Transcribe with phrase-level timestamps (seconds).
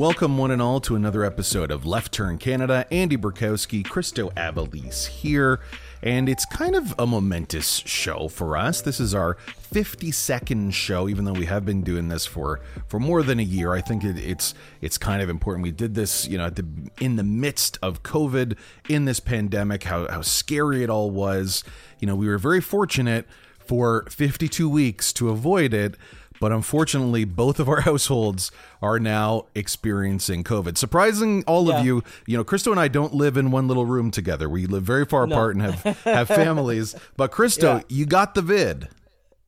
[0.00, 2.86] Welcome, one and all, to another episode of Left Turn Canada.
[2.90, 5.60] Andy Burkowski, Christo Abalise here,
[6.02, 8.80] and it's kind of a momentous show for us.
[8.80, 9.36] This is our
[9.70, 13.74] 52nd show, even though we have been doing this for for more than a year.
[13.74, 15.64] I think it, it's it's kind of important.
[15.64, 16.66] We did this, you know, the
[16.98, 18.56] in the midst of COVID,
[18.88, 21.62] in this pandemic, how how scary it all was.
[21.98, 23.26] You know, we were very fortunate
[23.58, 25.94] for 52 weeks to avoid it.
[26.40, 30.78] But unfortunately, both of our households are now experiencing COVID.
[30.78, 31.78] Surprising all Yeah.
[31.80, 34.48] of you, you know, Christo and I don't live in one little room together.
[34.48, 36.96] We live very far apart and have, have families.
[37.16, 37.82] But Christo, Yeah.
[37.88, 38.88] you got the vid.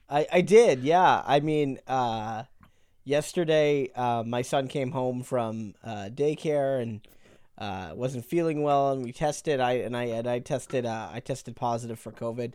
[0.09, 1.23] I, I did, yeah.
[1.27, 2.43] I mean, uh,
[3.05, 7.01] yesterday uh, my son came home from uh, daycare and
[7.59, 9.61] uh, wasn't feeling well, and we tested.
[9.61, 10.85] I and I and I tested.
[10.85, 12.55] Uh, I tested positive for COVID.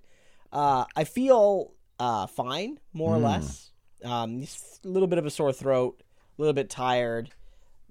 [0.52, 3.72] Uh, I feel uh, fine, more or less.
[4.04, 6.02] Um, just a little bit of a sore throat,
[6.38, 7.32] a little bit tired,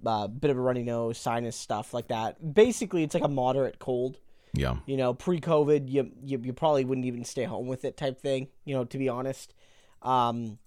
[0.05, 2.53] a uh, bit of a runny nose, sinus stuff like that.
[2.53, 4.19] Basically, it's like a moderate cold.
[4.53, 4.77] Yeah.
[4.87, 8.47] you know, pre-COVID, you, you you probably wouldn't even stay home with it, type thing.
[8.65, 9.53] You know, to be honest.
[10.01, 10.57] Um,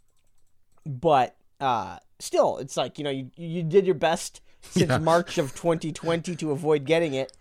[0.86, 4.98] but uh, still, it's like you know, you you did your best since Yeah.
[4.98, 7.32] March of 2020 to avoid getting it,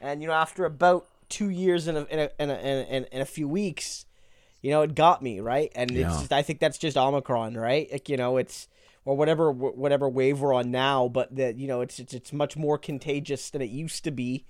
[0.00, 3.16] and you know, after about two years and a in a in a, in a,
[3.16, 4.06] in a few weeks,
[4.62, 6.06] you know, it got me right, and Yeah.
[6.06, 7.88] it's just, I think that's just Omicron, right?
[7.92, 8.68] Like you know, it's
[9.04, 12.56] or whatever whatever wave we're on now, but that you know, it's, it's it's much
[12.56, 14.46] more contagious than it used to be.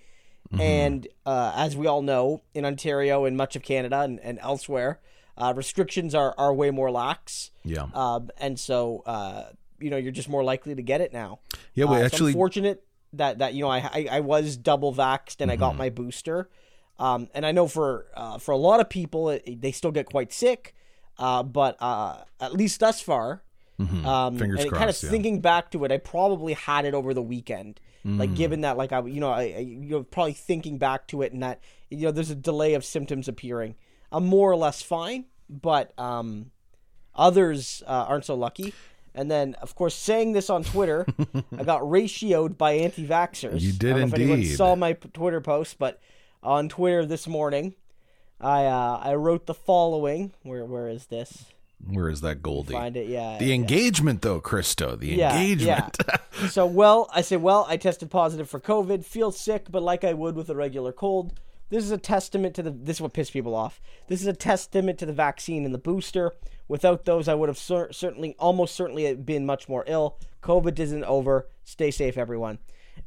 [0.58, 5.00] And uh, as we all know, in Ontario and much of Canada and, and elsewhere,
[5.38, 7.50] uh, restrictions are, are way more lax.
[7.64, 7.86] Yeah.
[7.94, 9.44] Um, and so, uh,
[9.80, 11.38] you know, you're just more likely to get it now.
[11.74, 14.58] Yeah, we Uh, so actually I'm fortunate that, that you know, I, I, I was
[14.58, 15.60] double vaxxed and I Mm-hmm.
[15.60, 16.50] got my booster.
[17.02, 20.06] Um, and I know for uh, for a lot of people, it, they still get
[20.06, 20.74] quite sick.
[21.18, 23.42] Uh, but uh, at least thus far,
[23.78, 24.38] um, Mm-hmm.
[24.38, 25.10] Fingers and kind of yeah.
[25.10, 27.80] thinking back to it, I probably had it over the weekend.
[28.06, 28.18] Mm.
[28.18, 31.22] Like given that, like I, you know, I, I you know, probably thinking back to
[31.22, 31.60] it, and that
[31.90, 33.74] you know, there's a delay of symptoms appearing.
[34.10, 36.50] I'm more or less fine, but um,
[37.14, 38.74] others uh, aren't so lucky.
[39.14, 41.06] And then, of course, saying this on Twitter,
[41.58, 43.60] I got ratioed by anti-vaxxers.
[43.60, 44.56] You did I don't know if anyone indeed.
[44.56, 46.00] saw my Twitter post, but
[46.42, 47.74] on Twitter this morning,
[48.40, 50.32] I uh, I wrote the following.
[50.42, 51.46] Where where is this?
[51.86, 52.74] where is that Goldie?
[52.74, 53.08] Find it.
[53.08, 53.38] Yeah.
[53.38, 53.54] The yeah.
[53.54, 54.96] engagement, though, Christo.
[54.96, 55.96] The Yeah, engagement.
[56.06, 56.48] yeah.
[56.48, 60.12] so, well, I say, well, I tested positive for COVID, feel sick, but like I
[60.12, 61.40] would with a regular cold.
[61.70, 62.70] This is a testament to the.
[62.70, 63.80] This is what pissed people off.
[64.06, 66.32] This is a testament to the vaccine and the booster.
[66.68, 70.18] Without those, I would have cer- certainly, almost certainly, been much more ill.
[70.42, 71.48] COVID isn't over.
[71.64, 72.58] Stay safe, everyone.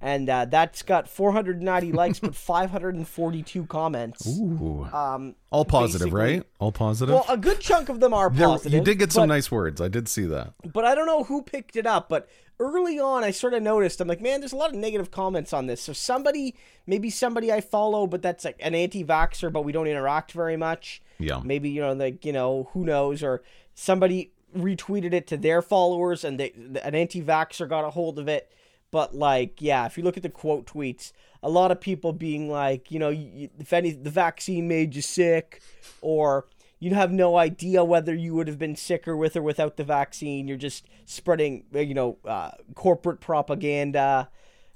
[0.01, 4.27] And uh, that's got 490 likes, but 542 comments.
[4.27, 4.83] Ooh.
[4.93, 6.43] Um, All positive, right?
[6.59, 7.13] All positive.
[7.15, 8.73] well, a good chunk of them are There- positive.
[8.73, 9.81] you did get some but- nice words.
[9.81, 10.53] I did see that.
[10.71, 12.09] but I don't know who picked it up.
[12.09, 12.27] But
[12.59, 13.99] early on, I sort of noticed.
[14.01, 15.81] I'm like, man, there's a lot of negative comments on this.
[15.81, 20.33] So somebody, maybe somebody I follow, but that's like an anti-vaxxer, but we don't interact
[20.33, 21.01] very much.
[21.19, 21.41] Yeah.
[21.43, 23.23] Maybe you know, like you know, who knows?
[23.23, 23.41] Or
[23.73, 26.51] somebody retweeted it to their followers, and they,
[26.83, 28.51] an anti-vaxxer got a hold of it.
[28.91, 31.11] But like, yeah, if you look at the quote tweets,
[31.43, 35.61] a lot of people being like, you know, if any the vaccine made you sick,
[36.01, 36.47] or
[36.79, 40.47] you have no idea whether you would have been sicker with or without the vaccine.
[40.47, 44.29] You're just spreading, uh, you know, uh, corporate propaganda,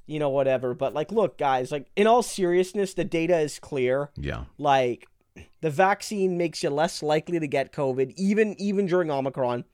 [0.06, 0.74] you know, whatever.
[0.74, 4.10] But like, look, guys, like in all seriousness, the data is clear.
[4.16, 4.46] Yeah.
[4.58, 5.08] Like,
[5.62, 9.66] the vaccine makes you less likely to get COVID, even even during Omicron,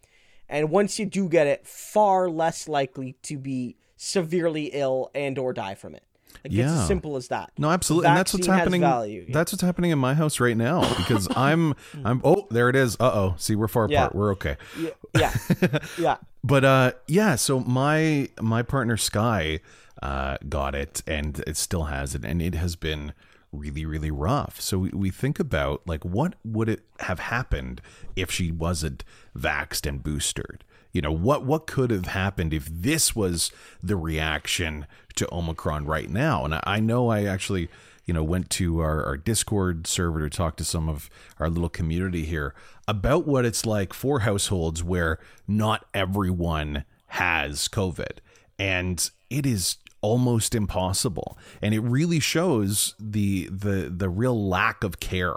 [0.48, 5.54] and once you do get it, far less likely to be severely ill and or
[5.54, 6.04] die from it.
[6.44, 6.82] Like, it's Yeah.
[6.82, 7.52] as simple as that.
[7.58, 8.82] No, absolutely, and that's what's happening.
[8.82, 9.26] value.
[9.32, 11.74] That's what's happening in my house right now because I'm,
[12.04, 12.22] I'm.
[12.24, 12.96] Oh, there it is.
[13.00, 13.36] Uh oh.
[13.38, 14.02] See, we're far Yeah.
[14.06, 14.16] apart.
[14.16, 14.58] We're okay.
[14.80, 16.18] Yeah, yeah, yeah.
[16.44, 17.36] But uh, yeah.
[17.36, 19.60] So my my partner Sky
[20.04, 23.14] uh got it, and it still has it, and it has been
[23.54, 24.60] really really rough.
[24.60, 27.82] So we, we think about like what would it have happened
[28.16, 29.04] if she wasn't
[29.36, 30.64] vaxxed and boosted.
[30.96, 33.52] You know what what could have happened if this was
[33.84, 34.88] the reaction
[35.18, 36.46] to Omicron right now?
[36.46, 37.68] And I, know I actually
[38.06, 41.68] you know went to our, our Discord server to talk to some of our little
[41.68, 42.56] community here
[42.88, 45.20] about what it's like for households where
[45.50, 48.20] not everyone has COVID,
[48.58, 55.00] and it is almost impossible and it really shows the the the real lack of
[55.00, 55.36] care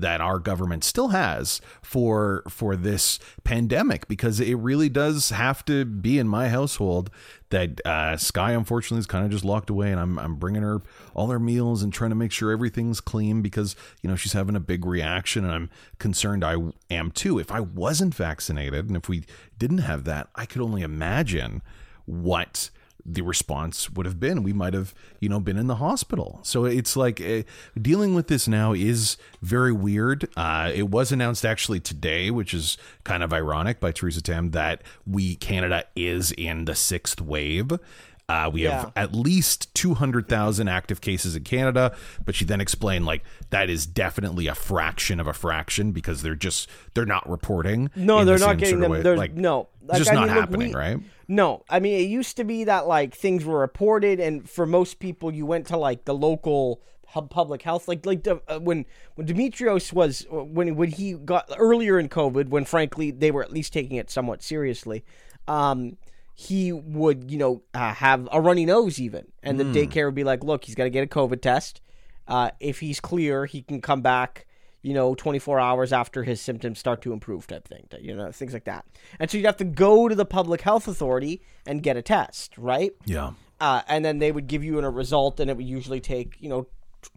[0.00, 5.84] that our government still has for for this pandemic because it really does have to
[5.84, 7.10] be in my household
[7.50, 10.82] that uh, Sky unfortunately is kind of just locked away and I'm I'm bringing her
[11.14, 14.56] all her meals and trying to make sure everything's clean because you know she's having
[14.56, 16.56] a big reaction and I'm concerned I
[16.90, 17.38] am too.
[17.38, 19.24] If I wasn't vaccinated and if we
[19.58, 21.62] didn't have that I could only imagine
[22.04, 22.70] what
[23.10, 24.42] the response would have been.
[24.42, 26.40] We might have you know been in the hospital.
[26.42, 27.42] So it's like uh,
[27.80, 30.28] dealing with this now is very weird.
[30.36, 34.82] Uh, it was announced actually today which is kind of ironic by theresa tam that
[35.06, 37.72] we canada is in the sixth wave
[38.28, 39.02] uh, we have Yeah.
[39.02, 44.46] at least 200,000 active cases in Canada, but she then explained like that is definitely
[44.46, 47.90] a fraction of a fraction because they're just they're not reporting.
[47.96, 49.02] No, they're the not getting them.
[49.02, 49.68] There's like no.
[49.86, 50.98] Like, just I not mean, look, happening, we- right?
[51.26, 54.98] No, I mean it used to be that like things were reported, and for most
[54.98, 56.82] people, you went to like the local
[57.30, 58.84] public health, like like the, uh, when
[59.14, 63.50] when Demetrios was when when he got earlier in COVID, when frankly they were at
[63.52, 65.02] least taking it somewhat seriously.
[65.46, 65.96] Um,
[66.40, 70.22] he would you know uh, have a runny nose even, and the daycare would be
[70.22, 71.80] like, look, he's got to get a COVID test.
[72.28, 74.46] Uh, if he's clear, he can come back
[74.80, 78.52] you know, 24 hours after his symptoms start to improve, type thing, you know, things
[78.52, 78.86] like that.
[79.18, 82.56] And so you'd have to go to the public health authority and get a test,
[82.56, 82.92] right?
[83.04, 83.32] Yeah.
[83.60, 86.48] Uh, and then they would give you a result, and it would usually take, you
[86.48, 86.68] know,
[87.02, 87.10] t-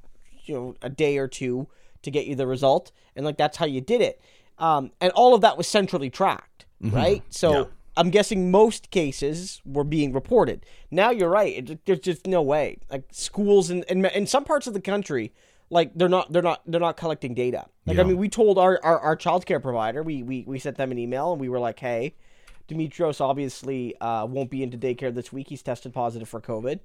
[0.46, 1.68] you know, a day or two
[2.02, 4.20] to get you the result, and like that's how you did it.
[4.58, 7.22] Um, and all of that was centrally tracked, right?
[7.30, 7.52] So.
[7.52, 7.64] Yeah.
[8.02, 10.66] I'm guessing most cases were being reported.
[10.90, 11.70] Now you're right.
[11.70, 12.80] It, there's just no way.
[12.90, 15.32] Like schools in, in in some parts of the country,
[15.70, 17.68] like they're not they're not they're not collecting data.
[17.86, 20.92] Like I mean, we told our our, our childcare provider, we, we we sent them
[20.92, 22.16] an email and we were like, hey,
[22.68, 25.50] Demetrios obviously uh, won't be into daycare this week.
[25.50, 26.80] He's tested positive for COVID.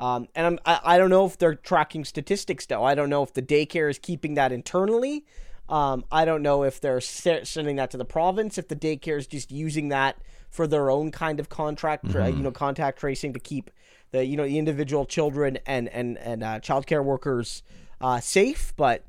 [0.00, 2.82] Um, and I'm, I, I don't know if they're tracking statistics though.
[2.82, 5.24] I don't know if the daycare is keeping that internally.
[5.68, 8.58] Um, I don't know if they're sending that to the province.
[8.58, 10.16] If the daycare is just using that
[10.50, 13.70] for their own kind of contract, uh, you know, contact tracing to keep
[14.10, 17.62] the you know the individual children and and and uh, childcare workers
[18.00, 18.72] uh, safe.
[18.76, 19.04] But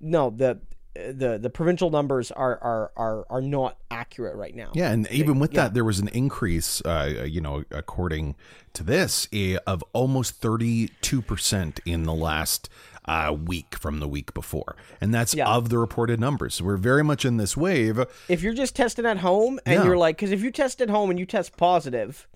[0.00, 0.60] no, the
[0.94, 4.70] the the provincial numbers are are are, are not accurate right now.
[4.74, 8.36] Yeah, and even with that, there was an increase, uh, you know, according
[8.74, 12.68] to this, eh, of almost 32% in the last
[13.06, 14.76] uh, week from the week before.
[15.00, 15.48] And that's Yeah.
[15.48, 16.54] of the reported numbers.
[16.54, 18.04] So we're very much in this wave.
[18.28, 19.84] if you're just testing at home and Yeah.
[19.84, 22.26] you're like, because if you test at home and you test positive,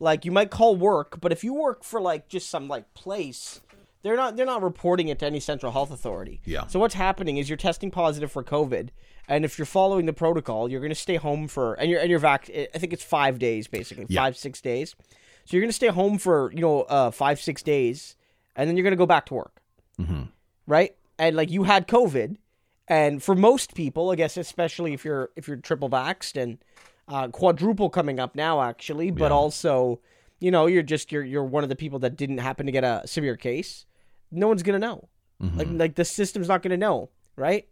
[0.00, 3.60] like you might call work, but if you work for like just some like place,
[4.02, 6.40] they're not they're not reporting it to any central health authority.
[6.44, 6.66] Yeah.
[6.68, 8.90] So what's happening is you're testing positive for COVID,
[9.28, 12.08] and if you're following the protocol, you're going to stay home for and you're and
[12.10, 12.48] you're vac.
[12.48, 14.22] I think it's five days basically, Yeah.
[14.22, 14.94] five six days.
[15.44, 18.14] So you're going to stay home for you know uh, five six days,
[18.54, 19.57] and then you're going to go back to work
[20.66, 20.94] right?
[21.18, 22.36] And like you had COVID,
[22.86, 26.58] and for most people, I guess, especially if you're if you're triple vaxxed and
[27.08, 30.00] uh, quadruple coming up now, actually, but also,
[30.40, 32.84] you know, you're just you're you're one of the people that didn't happen to get
[32.84, 33.86] a severe case.
[34.30, 35.08] No one's gonna know.
[35.56, 37.66] Like like the system's not gonna know, right?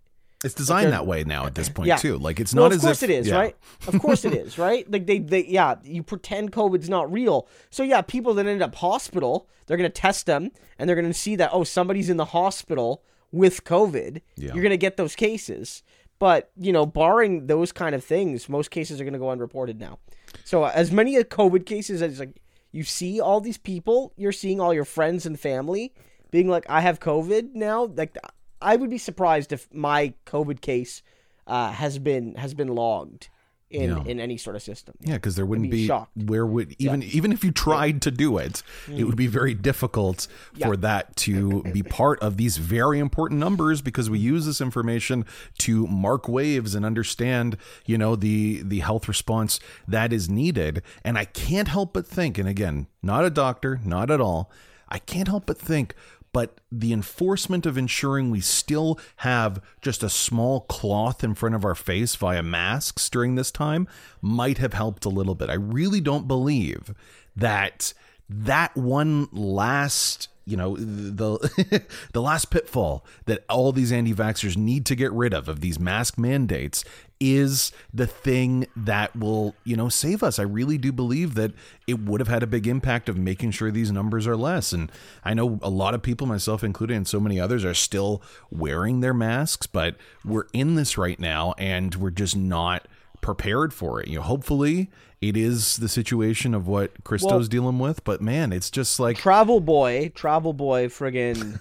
[0.47, 1.97] It's designed that way now at this point, Yeah.
[1.97, 2.17] too.
[2.17, 3.11] Like, it's Well, not of as course if.
[3.11, 3.37] it is, yeah.
[3.37, 3.57] right?
[3.87, 4.91] Of course it is, right?
[4.91, 7.47] Like they, they, yeah, you pretend COVID's not real.
[7.71, 11.37] So yeah, people that end up hospital, they're gonna test them, and they're gonna see
[11.37, 13.03] that oh, somebody's in the hospital
[13.33, 14.23] with COVID.
[14.37, 14.55] Yeah.
[14.55, 15.83] You're gonna get those cases,
[16.19, 19.99] but you know, barring those kind of things, most cases are gonna go unreported now.
[20.45, 22.41] So uh, as many COVID cases as like
[22.73, 25.93] you see all these people, you're seeing all your friends and family
[26.31, 27.87] being like, I have COVID now.
[27.87, 28.17] Like
[28.61, 31.03] I would be surprised if my COVID case
[31.47, 33.29] uh, has been has been logged
[33.69, 34.05] in Yeah.
[34.05, 34.95] in any sort of system.
[35.01, 36.13] Yeah, because there wouldn't be be, shocked.
[36.17, 40.29] where would even even if you tried to do it, it would be very difficult
[40.63, 45.25] for that to be part of these very important numbers because we use this information
[45.59, 49.59] to mark waves and understand, you know, the the health response
[49.89, 50.83] that is needed.
[51.05, 54.51] And I can't help but think, and again, not a doctor, not at all,
[54.89, 55.95] I can't help but think
[56.37, 61.65] but the enforcement of ensuring we still have just a small cloth in front of
[61.65, 63.89] our face via masks during this time
[64.21, 65.49] might have helped a little bit.
[65.49, 66.95] I really don't believe
[67.35, 67.95] that
[68.29, 74.95] that one last you know the the last pitfall that all these anti-vaxxers need to
[74.95, 76.85] get rid of of these mask mandates
[77.19, 80.39] is the thing that will you know save us.
[80.39, 81.53] I really do believe that
[81.87, 84.73] it would have had a big impact of making sure these numbers are less.
[84.73, 84.91] And
[85.25, 89.01] i know a lot of people myself included and so many others are still wearing
[89.01, 92.87] their masks but we're in this right now and we're just not
[93.21, 94.09] prepared for it.
[94.09, 98.53] You know hopefully it is the situation of what christo's Well- dealing with but man
[98.53, 101.59] it's just like Travel boy, travel boy, friggin',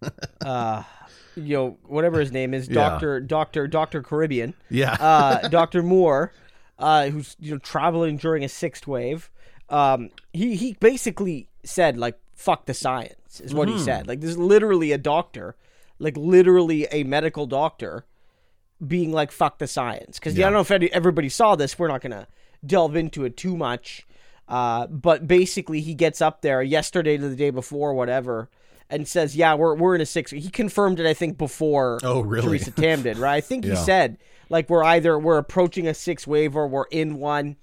[0.40, 0.82] uh,
[1.36, 2.66] you know, whatever his name is.
[2.66, 4.54] Doctor Doctor Doctor Caribbean.
[4.70, 5.82] yeah uh, Dr.
[5.82, 6.32] Moore,
[6.78, 9.30] uh, who's you know traveling during a sixth wave,
[9.68, 14.08] um, he he basically said like "fuck the science" is what he said.
[14.08, 15.56] Like there's literally a doctor,
[15.98, 18.04] like literally a medical doctor,
[18.86, 21.78] being like "fuck the science" because I don't know if any, everybody saw this.
[21.78, 22.26] We're not gonna
[22.64, 24.06] delve into it too much.
[24.48, 28.48] Uh, but basically, he gets up there yesterday to the day before, whatever,
[28.90, 30.30] and says, "Yeah, we're we're in a six.
[30.30, 31.98] He confirmed it, I think, before.
[32.02, 32.58] Oh, really?
[32.58, 33.34] Theresa Tam did, right?
[33.36, 37.16] I think he said like we're either we're approaching a six wave or we're in
[37.16, 37.56] one.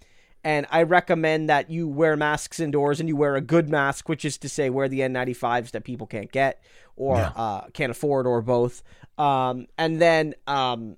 [0.45, 4.25] And I recommend that you wear masks indoors and you wear a good mask, which
[4.25, 6.61] is to say, wear the N95s that people can't get
[6.97, 7.31] or Yeah.
[7.33, 8.83] uh, can't afford or both.
[9.17, 10.97] Um, and then, um,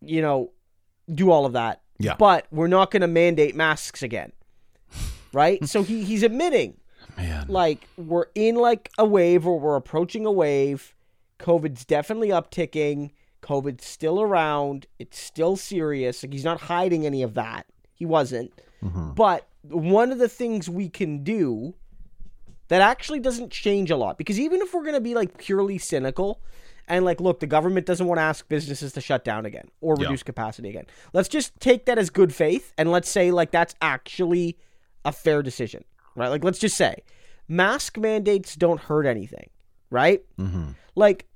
[0.00, 0.52] you know,
[1.12, 1.82] do all of that.
[1.98, 2.14] Yeah.
[2.16, 4.30] But we're not going to mandate masks again.
[5.32, 5.66] Right?
[5.68, 6.77] so he, he's admitting
[7.18, 7.46] Man.
[7.48, 10.94] like we're in like a wave or we're approaching a wave.
[11.38, 13.10] COVID's definitely upticking.
[13.42, 14.86] COVID's still around.
[14.98, 16.22] It's still serious.
[16.22, 17.66] Like he's not hiding any of that.
[17.94, 18.52] He wasn't.
[18.82, 19.12] Mm-hmm.
[19.12, 21.74] But one of the things we can do
[22.68, 25.78] that actually doesn't change a lot because even if we're going to be like purely
[25.78, 26.40] cynical
[26.86, 29.94] and like look the government doesn't want to ask businesses to shut down again or
[29.98, 30.04] Yeah.
[30.06, 33.74] reduce capacity again let's just take that as good faith and let's say like that's
[33.82, 34.58] actually
[35.04, 35.84] a fair decision
[36.18, 36.28] right?
[36.28, 37.02] Like let's just say
[37.48, 39.48] mask mandates don't hurt anything
[39.90, 40.22] right?
[40.38, 40.70] Mm-hmm.
[40.94, 41.26] like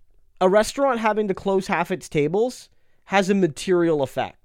[0.41, 2.69] a restaurant having to close half its tables
[3.05, 4.42] has a material effect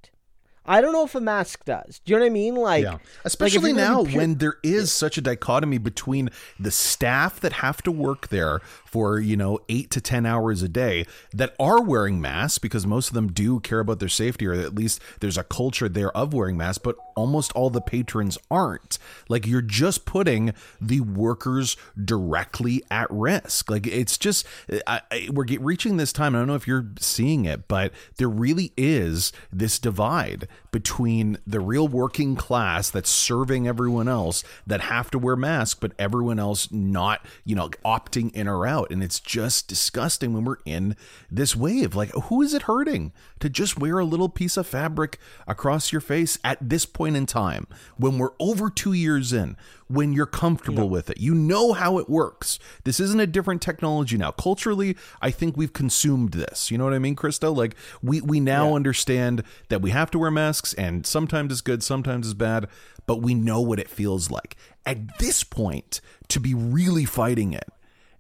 [0.68, 2.98] i don't know if a mask does do you know what i mean like Yeah.
[3.24, 7.82] Especially you're now pure- when there is such a dichotomy between the staff that have
[7.84, 12.22] to work there for, you know, eight to 10 hours a day that are wearing
[12.22, 15.44] masks because most of them do care about their safety or at least there's a
[15.44, 18.98] culture there of wearing masks, but almost all the patrons aren't.
[19.28, 23.70] Like you're just putting the workers directly at risk.
[23.70, 24.46] Like it's just,
[24.86, 26.36] I, I, we're get, reaching this time.
[26.36, 31.60] I don't know if you're seeing it, but there really is this divide between the
[31.60, 36.72] real working class that's serving everyone else that have to wear masks, but everyone else
[36.72, 38.92] not, you know, opting in or out.
[38.92, 40.96] And it's just disgusting when we're in
[41.32, 41.96] this wave.
[41.96, 46.02] Like, who is it hurting to just wear a little piece of fabric across your
[46.02, 49.56] face at this point in time when we're over two years in?
[49.90, 52.60] When you're comfortable with it, you know how it works.
[52.84, 54.32] This isn't a different technology now.
[54.32, 56.70] Culturally, I think we've consumed this.
[56.70, 57.56] You know what I mean, Krista?
[57.56, 61.84] Like we we now understand that we have to wear masks, and sometimes it's good,
[61.84, 62.68] sometimes it's bad,
[63.06, 64.58] but we know what it feels like.
[64.86, 67.70] At this point, to be really fighting it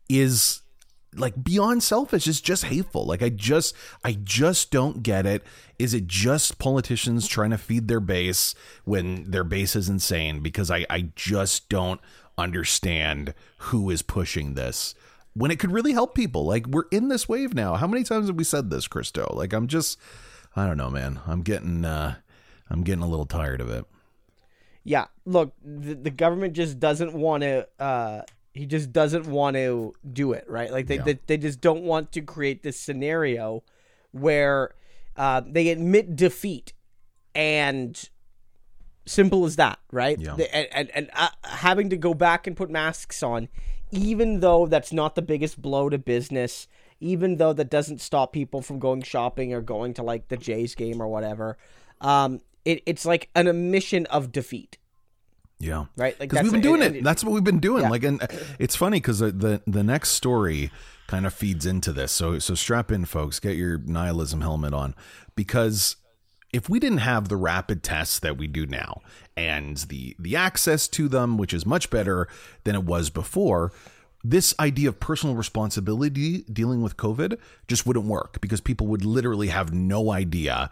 [0.10, 0.62] is
[1.18, 3.06] like beyond selfish it's just hateful.
[3.06, 5.44] Like i just i just don't get it.
[5.80, 8.56] Is it just politicians trying to feed their base
[8.86, 10.42] when their base is insane?
[10.42, 12.02] Because i i just don't
[12.38, 14.94] understand who is pushing this.
[15.34, 16.46] When it could really help people.
[16.46, 17.76] Like we're in this wave now.
[17.76, 19.32] How many times have we said this christo?
[19.36, 20.00] Like i'm just
[20.56, 21.20] i don't know man.
[21.28, 22.16] I'm getting uh
[22.70, 23.86] i'm getting a little tired of it.
[24.88, 27.68] Yeah, look, the, the government just doesn't want to.
[27.78, 28.22] Uh,
[28.58, 30.72] he just doesn't want to do it, right?
[30.72, 31.04] Like they, Yeah.
[31.04, 33.64] they, they just don't want to create this scenario
[34.12, 34.74] where
[35.16, 36.74] uh, they admit defeat,
[37.36, 38.10] and
[39.06, 40.20] simple as that, right?
[40.20, 40.36] Yeah.
[40.36, 43.48] They- and and, and uh, having to go back and put masks on,
[43.92, 46.68] even though that's not the biggest blow to business,
[47.00, 50.76] even though that doesn't stop people from going shopping or going to like the Jays
[50.76, 51.58] game or whatever.
[52.02, 54.78] Um, it, it's like an admission of defeat.
[55.60, 56.98] Yeah, Right, like because we've been doing and- it.
[57.00, 57.84] and- That's what we've been doing.
[57.84, 57.90] Yeah.
[57.90, 58.28] Like, and uh,
[58.60, 60.70] it's funny because the, the the next story
[61.08, 62.12] kind of feeds into this.
[62.12, 63.40] So so strap in, folks.
[63.40, 64.94] Get your nihilism helmet on
[65.36, 65.96] because
[66.54, 69.02] if we didn't have the rapid tests that we do now
[69.36, 72.28] and the the access to them, which is much better
[72.64, 73.72] than it was before.
[74.24, 77.38] This idea of personal responsibility dealing with COVID
[77.68, 80.70] just wouldn't work because people would literally have no idea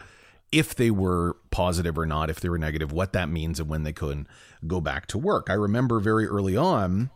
[0.55, 3.83] if they were positive or not, if they were negative, what that means, and when
[3.83, 4.25] they couldn't
[4.65, 5.49] go back to work.
[5.49, 7.09] I remember very early on,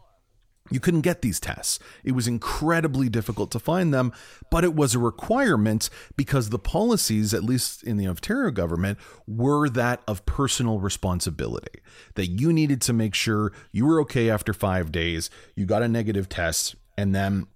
[0.70, 1.80] you couldn't get these tests.
[2.04, 4.12] It was incredibly difficult to find them,
[4.52, 9.70] but it was a requirement because the policies, at least in the Ontario government, were
[9.70, 11.80] that of personal responsibility.
[12.16, 15.88] That you needed to make sure you were okay after five days, you got a
[15.88, 17.48] negative test, and then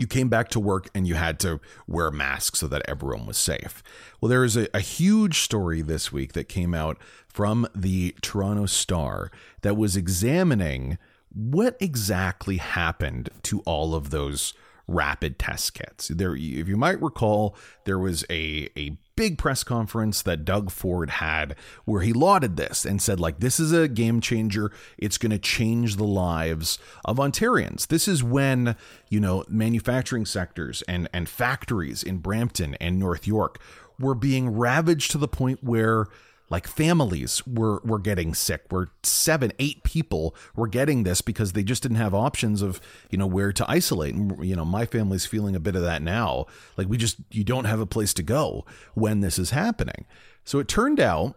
[0.00, 3.26] you came back to work and you had to wear a mask so that everyone
[3.26, 3.82] was safe.
[4.20, 8.66] Well, there is a, a huge story this week that came out from the Toronto
[8.66, 9.30] Star
[9.62, 10.98] that was examining
[11.32, 14.54] what exactly happened to all of those
[14.88, 16.08] rapid test kits.
[16.08, 17.54] There, if you might recall,
[17.84, 22.86] there was a a big press conference that Doug Ford had where he lauded this
[22.86, 24.72] and said like this is a game changer.
[24.96, 27.88] It's going to change the lives of Ontarians.
[27.88, 28.76] This is when,
[29.10, 33.60] you know, manufacturing sectors and and factories in Brampton and North York
[33.98, 36.06] were being ravaged to the point where
[36.50, 41.62] like families were were getting sick where seven eight people were getting this because they
[41.62, 44.14] just didn't have options of you know where to isolate.
[44.14, 46.46] And you know my family's feeling a bit of that now.
[46.76, 50.04] Like we just you don't have a place to go when this is happening.
[50.44, 51.36] So it turned out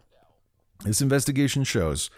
[0.84, 2.10] this investigation shows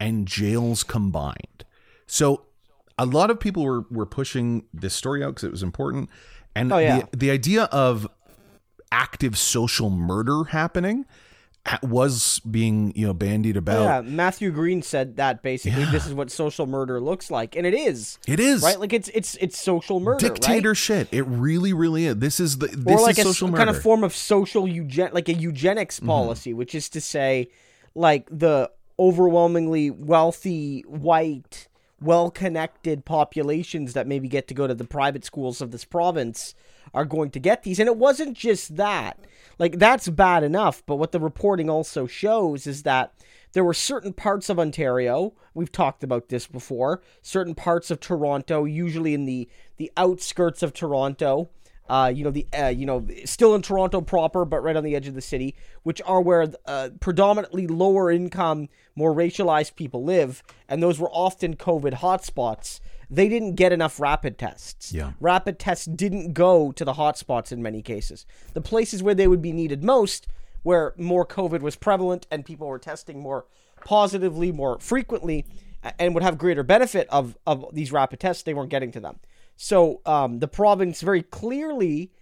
[0.00, 1.64] and jails combined.
[2.06, 2.46] So
[2.98, 6.10] a lot of people were were pushing this story out because it was important,
[6.54, 7.02] and Oh, yeah.
[7.12, 8.06] the the idea of
[8.90, 11.08] active social murder happening ha-
[11.82, 13.82] was being you know bandied about.
[13.84, 17.74] Yeah, Matthew Green said that basically this is what social murder looks like, and it
[17.74, 18.78] is It is right.
[18.80, 20.34] Like it's it's it's social murder, right?
[20.34, 21.08] dictator shit.
[21.12, 22.16] It really, really is.
[22.16, 23.62] This is the or this like is a social s- murder.
[23.62, 23.66] Mm-hmm.
[23.68, 27.48] kind of form of social eugen like a eugenics policy, which is to say,
[27.94, 31.68] like the overwhelmingly wealthy, white,
[32.00, 36.54] well-connected populations that maybe get to go to the private schools of this province
[36.94, 37.78] are going to get these.
[37.78, 39.18] And it wasn't just that.
[39.58, 43.12] Like that's bad enough, but what the reporting also shows is that
[43.52, 48.64] there were certain parts of Ontario, we've talked about this before, certain parts of Toronto,
[48.64, 51.50] usually in the the outskirts of Toronto,
[51.88, 54.96] uh, you know the uh, you know still in Toronto proper, but right on the
[54.96, 60.42] edge of the city, which are where uh, predominantly lower income, more racialized people live,
[60.68, 62.80] and those were often COVID hotspots.
[63.12, 64.90] They didn't get enough rapid tests.
[64.90, 65.12] Yeah.
[65.20, 68.24] Rapid tests didn't go to the hotspots in many cases.
[68.54, 70.28] The places where they would be needed most,
[70.62, 73.44] where more COVID was prevalent and people were testing more
[73.84, 75.44] positively, more frequently,
[75.98, 79.18] and would have greater benefit of, of these rapid tests, they weren't getting to them.
[79.56, 82.12] So um, the province very clearly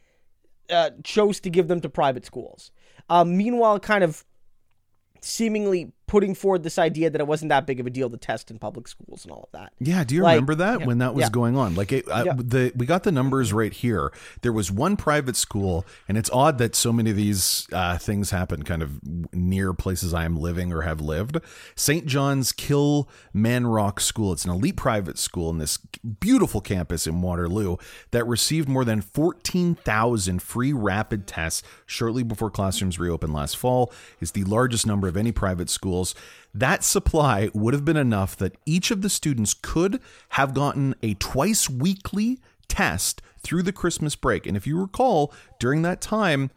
[0.70, 2.72] uh, chose to give them to private schools.
[3.08, 4.24] Um, meanwhile, kind of
[5.20, 8.50] seemingly putting forward this idea that it wasn't that big of a deal to test
[8.50, 9.72] in public schools and all of that.
[9.78, 11.30] Yeah, do you Like- remember that yeah, when that was yeah.
[11.30, 11.76] going on?
[11.76, 12.32] Like, it, I, Yeah.
[12.36, 14.12] the we got the numbers right here.
[14.42, 18.30] There was one private school, and it's odd that so many of these uh, things
[18.32, 18.98] happen kind of
[19.32, 21.38] near places I am living or have lived.
[21.76, 22.06] St.
[22.06, 24.32] John's Kill Manrock School.
[24.32, 25.78] It's an elite private school in this
[26.18, 27.76] beautiful campus in Waterloo
[28.10, 33.92] that received more than fourteen thousand free rapid tests shortly before classrooms reopened last fall.
[34.20, 35.70] Is the largest number of any private
[36.54, 41.14] That supply would have been enough that each of the students could have gotten a
[41.14, 44.46] twice weekly test through the Christmas break.
[44.46, 46.50] And if you recall, during that time,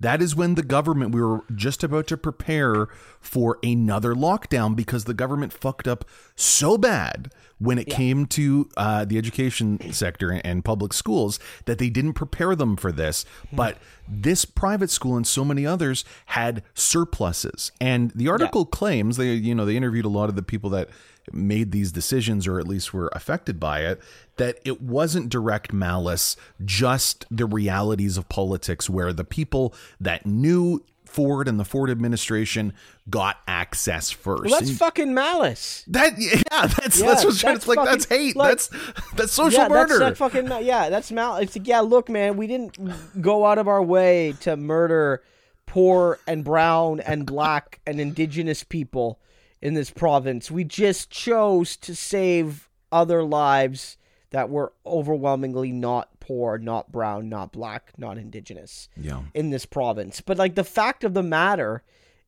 [0.00, 2.88] that is when the government, we were just about to prepare
[3.20, 6.04] for another lockdown because the government fucked up
[6.36, 11.88] so bad when it came to uh, the education sector and, public schools that they
[11.88, 13.24] didn't prepare them for this.
[13.52, 17.72] But this private school and so many others had surpluses.
[17.80, 20.90] And the article claims they, you know, they interviewed a lot of the people that
[21.34, 24.00] made these decisions or at least were affected by it
[24.36, 30.82] that it wasn't direct malice just the realities of politics where the people that knew
[31.04, 32.74] Ford and the Ford administration
[33.08, 35.82] got access first Well, that's And fucking malice.
[35.88, 38.70] that yeah that's Yeah, that's what's that's like fucking- that's hate like- that's
[39.14, 41.44] that's social yeah, murder That's, that's fucking yeah, that's malice.
[41.44, 42.76] It's like yeah, look, man, we didn't
[43.22, 45.22] go out of our way to murder
[45.66, 49.18] poor and brown and black and indigenous people
[49.60, 50.50] in this province.
[50.50, 53.96] We just chose to save other lives
[54.30, 60.20] that were overwhelmingly not poor, not brown, not black, not indigenous yeah in this province.
[60.20, 61.82] But like the fact of the matter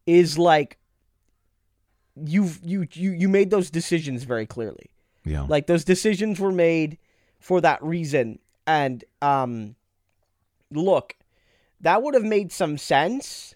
[0.07, 0.79] is like
[2.17, 4.91] you've you you you made those decisions very clearly.
[5.25, 6.99] yeah Like those decisions were made
[7.39, 8.39] for that reason.
[8.67, 9.77] And um
[10.71, 11.17] look,
[11.81, 13.55] that would have made some sense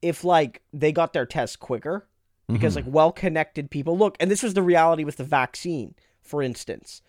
[0.00, 2.07] if like they got their tests quicker
[2.52, 3.96] because like well-connected people.
[3.96, 7.02] Look and this was the reality with the vaccine for instance.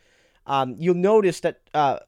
[0.46, 2.00] Um, you'll notice that uh,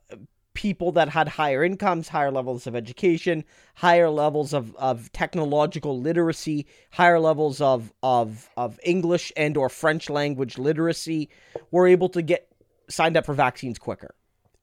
[0.54, 3.44] people that had higher incomes higher levels of education
[3.76, 10.10] higher levels of, of technological literacy higher levels of, of, of english and or french
[10.10, 11.30] language literacy
[11.72, 12.50] were able to get
[12.89, 14.13] signed up for vaccines quicker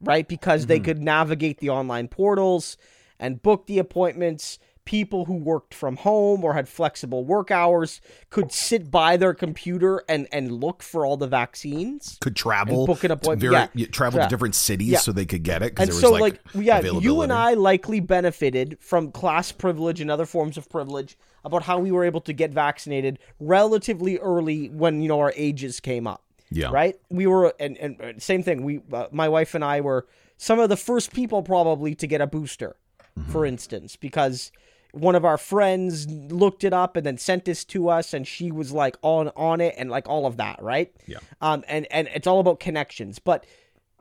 [0.01, 0.29] right?
[0.29, 2.77] Because they could navigate the online portals
[3.19, 8.51] and book the appointments people who worked from home or had flexible work hours could
[8.51, 13.09] sit by their computer and and look for all the vaccines could travel book an
[13.11, 13.53] to appointment.
[13.53, 13.87] very- Yeah.
[13.93, 14.25] travel Yeah.
[14.25, 14.99] to different cities Yeah.
[15.01, 16.21] so they could get it and so like,
[16.55, 21.19] like, yeah you and i likely benefited from class privilege and other forms of privilege
[21.45, 25.81] about how we were able to get vaccinated relatively early when you know our ages
[25.81, 26.71] came up Yeah.
[26.71, 30.07] right we were and, and uh, same thing we uh, my wife and i were
[30.39, 32.77] some of the first people probably to get a booster
[33.19, 33.33] Mm-hmm.
[33.33, 34.53] for instance because
[34.93, 38.51] one of our friends looked it up and then sent this to us and she
[38.51, 41.19] was like on on it and like all of that right Yeah.
[41.41, 43.45] um and and it's all about connections but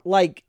[0.05, 0.43] like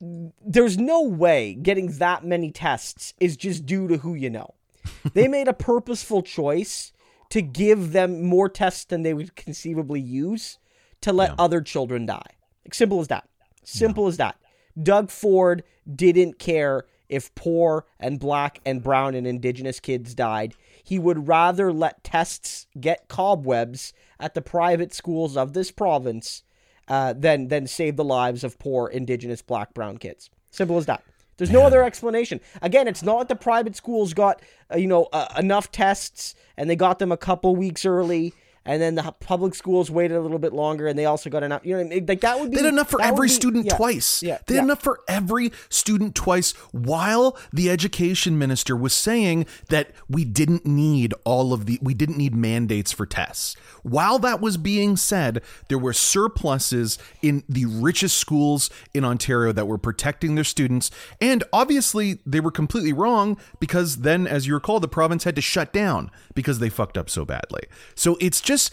[0.00, 4.54] there's no way getting that many tests is just due to who you know.
[5.14, 6.92] they made a purposeful choice
[7.30, 10.58] to give them more tests than they would conceivably use
[11.00, 11.34] to let yeah.
[11.38, 12.36] other children die.
[12.64, 13.28] Like, simple as that.
[13.64, 14.08] Simple yeah.
[14.08, 14.36] as that.
[14.80, 20.54] Doug Ford didn't care if poor and black and brown and indigenous kids died.
[20.82, 26.42] He would rather let tests get cobwebs at the private schools of this province
[26.88, 30.30] uh, than than save the lives of poor indigenous black brown kids.
[30.50, 31.02] Simple as that.
[31.36, 32.40] There's no other explanation.
[32.62, 34.42] Again, it's not that the private schools got
[34.72, 38.82] uh, you know uh, enough tests and they got them a couple weeks early and
[38.82, 41.64] then the public schools waited a little bit longer, and they also got enough.
[41.64, 42.06] You know, I mean?
[42.06, 44.22] like that would be they had enough for every be, student yeah, twice.
[44.22, 44.64] Yeah, they had yeah.
[44.64, 46.52] enough for every student twice.
[46.72, 52.18] While the education minister was saying that we didn't need all of the, we didn't
[52.18, 53.56] need mandates for tests.
[53.82, 59.66] While that was being said, there were surpluses in the richest schools in Ontario that
[59.66, 60.90] were protecting their students,
[61.20, 65.42] and obviously they were completely wrong because then, as you recall, the province had to
[65.42, 67.62] shut down because they fucked up so badly.
[67.94, 68.72] So it's just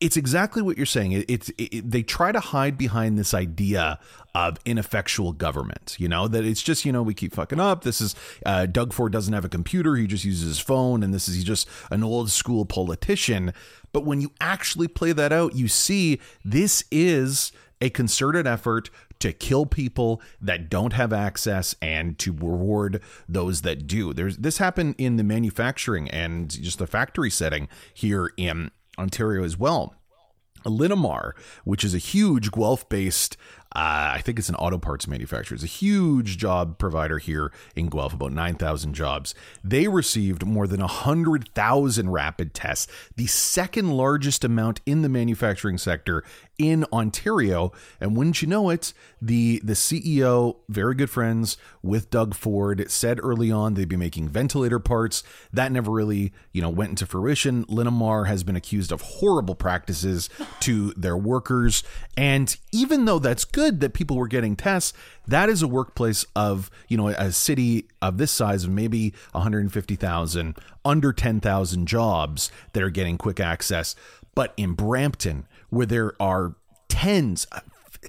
[0.00, 1.12] it's exactly what you're saying.
[1.12, 3.98] It, it's it, they try to hide behind this idea
[4.34, 5.96] of ineffectual government.
[5.98, 7.84] You know that it's just you know we keep fucking up.
[7.84, 11.14] This is uh, Doug Ford doesn't have a computer; he just uses his phone, and
[11.14, 13.54] this is he's just an old school politician.
[13.92, 19.32] But when you actually play that out, you see this is a concerted effort to
[19.32, 24.12] kill people that don't have access and to reward those that do.
[24.12, 29.58] There's this happened in the manufacturing and just the factory setting here in Ontario as
[29.58, 29.94] well.
[30.64, 31.32] Linamar,
[31.64, 33.36] which is a huge Guelph based
[33.76, 35.56] uh, I think it's an auto parts manufacturer.
[35.56, 39.34] It's a huge job provider here in Guelph, about 9,000 jobs.
[39.64, 46.22] They received more than 100,000 rapid tests, the second largest amount in the manufacturing sector
[46.58, 47.72] in Ontario.
[48.00, 53.18] And wouldn't you know it, the, the CEO, very good friends with Doug Ford, said
[53.22, 55.22] early on they'd be making ventilator parts.
[55.52, 57.64] That never really, you know, went into fruition.
[57.66, 60.28] Linamar has been accused of horrible practices
[60.60, 61.82] to their workers.
[62.16, 64.92] And even though that's good, that people were getting tests.
[65.26, 70.56] That is a workplace of, you know, a city of this size of maybe 150,000,
[70.84, 73.96] under 10,000 jobs that are getting quick access.
[74.34, 76.54] But in Brampton, where there are
[76.88, 77.46] tens,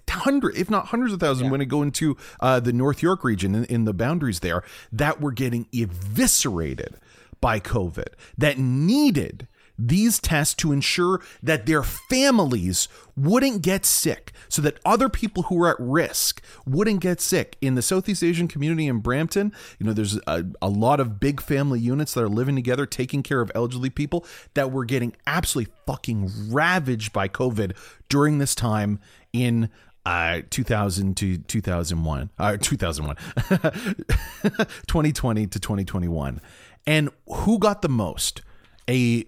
[0.10, 1.51] hundred, if not hundreds of thousands, yeah.
[1.51, 5.21] when it go into uh, the North York region in, in the boundaries there, that
[5.21, 6.95] were getting eviscerated
[7.41, 14.61] by COVID, that needed these tests to ensure that their families wouldn't get sick so
[14.61, 18.88] that other people who are at risk wouldn't get sick in the southeast asian community
[18.88, 22.55] in brampton you know there's a, a lot of big family units that are living
[22.55, 27.75] together taking care of elderly people that were getting absolutely fucking ravaged by covid
[28.09, 28.99] during this time
[29.33, 29.69] in
[30.05, 33.15] uh, 2000 to 2001, uh, 2001,
[34.88, 36.41] 2020 to 2021.
[36.85, 38.41] And who got the most?
[38.88, 39.25] A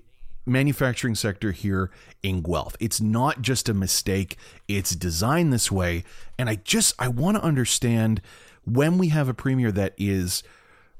[0.47, 1.91] manufacturing sector here
[2.23, 2.75] in Guelph.
[2.79, 6.03] It's not just a mistake, it's designed this way.
[6.39, 8.21] And I just I want to understand
[8.65, 10.43] when we have a premier that is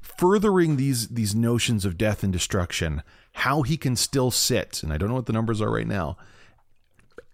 [0.00, 4.98] furthering these these notions of death and destruction, how he can still sit, and I
[4.98, 6.16] don't know what the numbers are right now,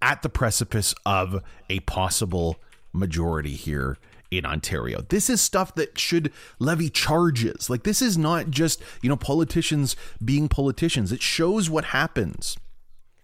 [0.03, 2.57] at the precipice of a possible
[2.92, 3.98] majority here
[4.38, 5.03] in Ontario.
[5.09, 7.68] This is stuff that should levy charges.
[7.68, 11.12] Like, this is not just, you know, politicians being politicians.
[11.12, 12.57] It shows what happens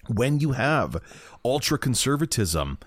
[0.08, 0.96] when you have
[1.44, 2.78] ultra conservatism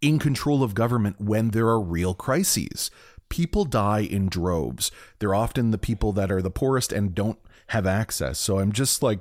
[0.00, 2.90] in control of government when there are real crises.
[3.28, 4.90] People die in droves.
[5.18, 8.38] They're often the people that are the poorest and don't have access.
[8.38, 9.20] So I'm just like,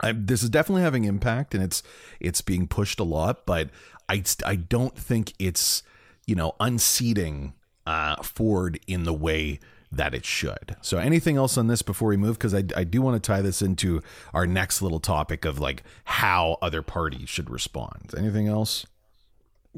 [0.00, 1.82] I'm, this is definitely having impact and it's
[2.20, 3.70] it's being pushed a lot, but
[4.08, 5.82] I I don't think it's
[6.30, 7.54] you know, unseating
[7.88, 9.58] uh, Ford in the way
[9.90, 10.76] that it should.
[10.80, 12.38] So, anything else on this before we move?
[12.38, 14.00] Because I, I do want to tie this into
[14.32, 18.14] our next little topic of like how other parties should respond.
[18.16, 18.86] Anything else?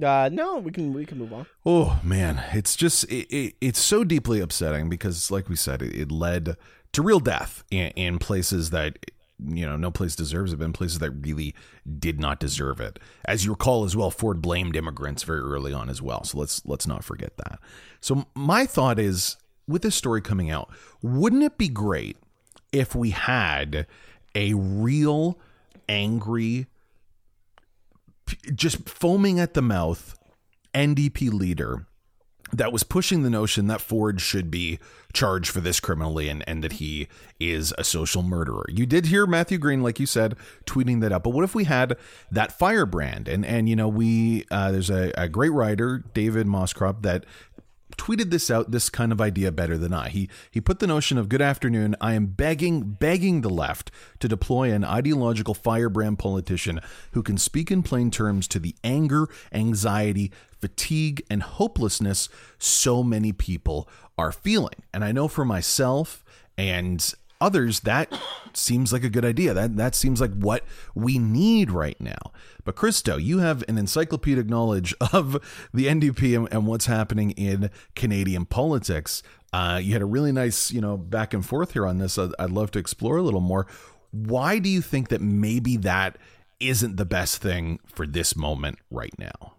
[0.00, 1.46] Uh, no, we can we can move on.
[1.64, 5.94] Oh man, it's just it, it, it's so deeply upsetting because, like we said, it,
[5.94, 6.58] it led
[6.92, 8.98] to real death in, in places that
[9.46, 11.54] you know, no place deserves it, but in places that really
[11.98, 12.98] did not deserve it.
[13.24, 16.24] As you recall as well, Ford blamed immigrants very early on as well.
[16.24, 17.58] So let's let's not forget that.
[18.00, 20.70] So my thought is with this story coming out,
[21.02, 22.16] wouldn't it be great
[22.72, 23.86] if we had
[24.34, 25.38] a real
[25.88, 26.66] angry
[28.54, 30.18] just foaming at the mouth
[30.74, 31.86] NDP leader
[32.52, 34.78] that was pushing the notion that Ford should be
[35.12, 37.08] charged for this criminally and, and that he
[37.40, 38.64] is a social murderer.
[38.68, 40.36] You did hear Matthew Green, like you said,
[40.66, 41.24] tweeting that up.
[41.24, 41.96] But what if we had
[42.30, 43.28] that firebrand?
[43.28, 47.24] And and you know, we uh, there's a, a great writer, David Moscrop, that
[47.96, 50.08] tweeted this out this kind of idea better than I.
[50.08, 54.28] He he put the notion of good afternoon, I am begging begging the left to
[54.28, 56.80] deploy an ideological firebrand politician
[57.12, 62.28] who can speak in plain terms to the anger, anxiety, fatigue and hopelessness
[62.58, 64.84] so many people are feeling.
[64.94, 66.24] And I know for myself
[66.56, 68.12] and others that
[68.54, 69.52] seems like a good idea.
[69.52, 72.32] That that seems like what we need right now.
[72.64, 75.32] But christo you have an encyclopedic knowledge of
[75.74, 79.22] the ndp and, and what's happening in canadian politics.
[79.52, 82.16] Uh, you had a really nice you know back and forth here on this.
[82.18, 83.66] I'd, I'd love to explore a little more.
[84.12, 86.16] Why do you think that maybe that
[86.60, 89.54] isn't the best thing for this moment right now?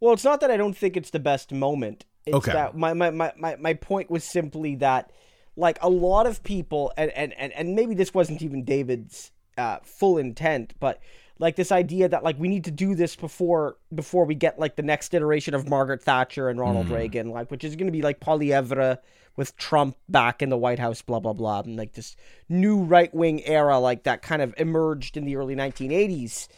[0.00, 2.04] Well it's not that i don't think it's the best moment.
[2.26, 2.52] It's Okay.
[2.52, 5.10] that my, my, my, my, my point was simply that
[5.56, 9.78] like a lot of people and, and, and, and maybe this wasn't even david's uh,
[9.82, 11.00] full intent but
[11.38, 14.76] like this idea that like we need to do this before before we get like
[14.76, 18.02] the next iteration of margaret thatcher and ronald reagan like which is going to be
[18.02, 18.98] like Poilievre
[19.36, 22.16] with trump back in the white house blah blah blah and like this
[22.48, 26.48] new right-wing era like that kind of emerged in the early 1980s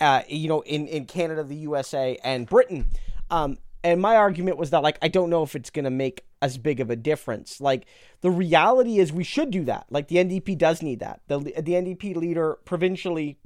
[0.00, 2.86] uh, you know, in, in Canada, the USA, and Britain.
[3.30, 6.24] Um, and my argument was that, like, I don't know if it's going to make
[6.44, 7.58] as big of a difference.
[7.58, 7.86] Like,
[8.20, 9.86] the reality is we should do that.
[9.88, 11.20] Like, the NDP does need that.
[11.26, 13.38] The, the NDP leader provincially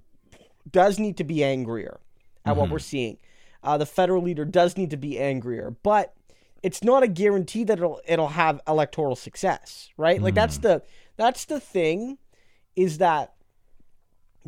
[0.68, 2.00] does need to be angrier
[2.44, 3.18] at what we're seeing.
[3.62, 6.14] Uh, the federal leader does need to be angrier, but
[6.62, 10.20] it's not a guarantee that it'll it'll have electoral success, right?
[10.20, 10.82] Like that's the
[11.16, 12.18] that's the thing
[12.76, 13.34] is that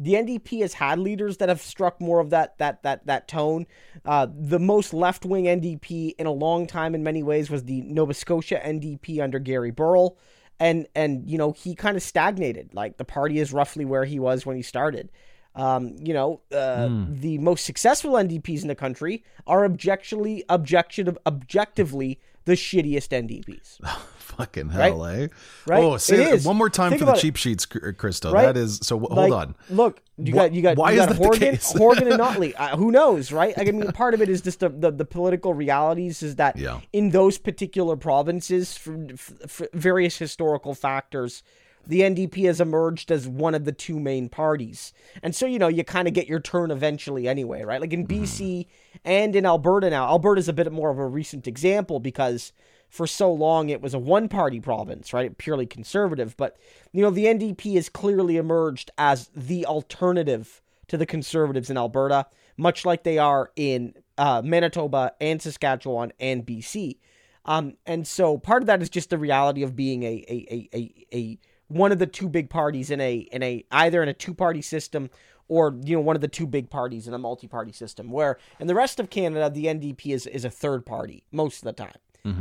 [0.00, 3.66] the NDP has had leaders that have struck more of that that that that tone.
[4.04, 7.82] Uh, the most left wing NDP in a long time, in many ways, was the
[7.82, 10.16] Nova Scotia NDP under Gary Burrill,
[10.58, 12.72] and and you know he kind of stagnated.
[12.72, 15.10] Like the party is roughly where he was when he started.
[15.54, 22.20] Um, you know, uh, the most successful NDPs in the country are objectively objective objectively
[22.44, 23.78] the shittiest NDPs.
[24.18, 25.26] Fucking hell, eh?
[25.66, 25.82] Right?
[25.84, 26.46] Oh, say is.
[26.46, 27.22] one more time Think for the about it.
[27.22, 28.32] cheap sheets, Cr- Crystal.
[28.32, 28.46] Right?
[28.46, 28.98] That is so.
[28.98, 29.54] w- Like, hold on.
[29.68, 31.58] Look, you got you got why you is got the Horgan?
[31.76, 32.54] Horgan and Notley.
[32.60, 33.56] Uh, who knows, right?
[33.58, 36.56] Like, I mean, part of it is just the, the, the political realities is that
[36.56, 36.80] Yeah.
[36.92, 41.42] in those particular provinces, for, for various historical factors,
[41.86, 45.68] the NDP has emerged as one of the two main parties, and so you know
[45.68, 47.80] you kind of get your turn eventually anyway, right?
[47.80, 48.24] Like in Mm-hmm.
[48.24, 48.66] BC
[49.04, 50.06] and in Alberta now.
[50.06, 52.52] Alberta's a bit more of a recent example because
[52.88, 55.36] for so long it was a one party province, right?
[55.38, 56.36] Purely conservative.
[56.36, 56.56] But,
[56.92, 62.26] you know, the NDP has clearly emerged as the alternative to the conservatives in Alberta,
[62.56, 66.98] much like they are in uh, Manitoba and Saskatchewan and BC.
[67.44, 70.68] Um, and so part of that is just the reality of being a, a, a,
[70.76, 71.38] a, a
[71.70, 74.60] one of the two big parties in a in a either in a two party
[74.60, 75.08] system
[75.48, 78.38] or you know one of the two big parties in a multi party system where
[78.58, 81.72] in the rest of Canada the NDP is is a third party most of the
[81.72, 81.94] time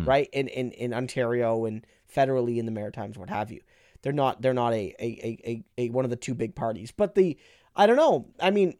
[0.06, 0.30] right?
[0.34, 3.62] In, in in Ontario and federally in the Maritimes what have you.
[4.02, 6.92] They're not they're not a a, a, a, a one of the two big parties.
[6.92, 7.38] But the
[7.76, 8.28] I don't know.
[8.39, 8.74] I mean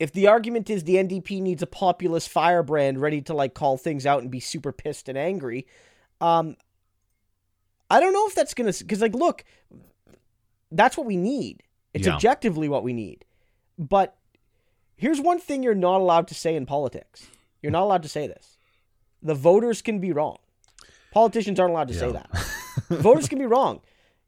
[0.00, 4.04] if the argument is the NDP needs a populist firebrand ready to like call things
[4.04, 5.66] out and be super pissed and angry,
[6.20, 6.56] um,
[7.94, 9.44] I don't know if that's gonna because like look,
[10.70, 11.62] that's what we need.
[11.92, 12.14] It's Yeah.
[12.14, 13.24] objectively what we need.
[13.78, 14.16] But
[14.96, 17.26] here's one thing you're not allowed to say in politics.
[17.62, 18.56] You're not allowed to say this.
[19.22, 20.38] The voters can be wrong.
[21.12, 22.28] Politicians aren't allowed to say that.
[22.90, 23.80] voters can be wrong.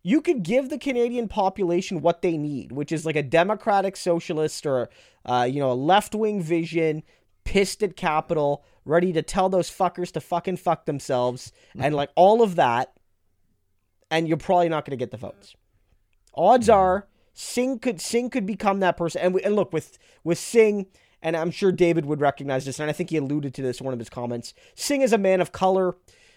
[0.02, 4.64] You could give the Canadian population what they need, which is like a democratic socialist
[4.64, 4.88] or
[5.24, 7.02] uh, you know a left wing vision,
[7.44, 12.40] pissed at capital, ready to tell those fuckers to fucking fuck themselves, and like all
[12.40, 12.92] of that,
[14.10, 15.54] and you're probably not going to get the votes.
[16.34, 19.20] Odds are Singh could Singh could become that person.
[19.22, 20.86] And, we, and look with with Singh,
[21.22, 23.84] and I'm sure David would recognize this, and I think he alluded to this in
[23.84, 24.54] one of his comments.
[24.74, 25.96] Singh is a man of color.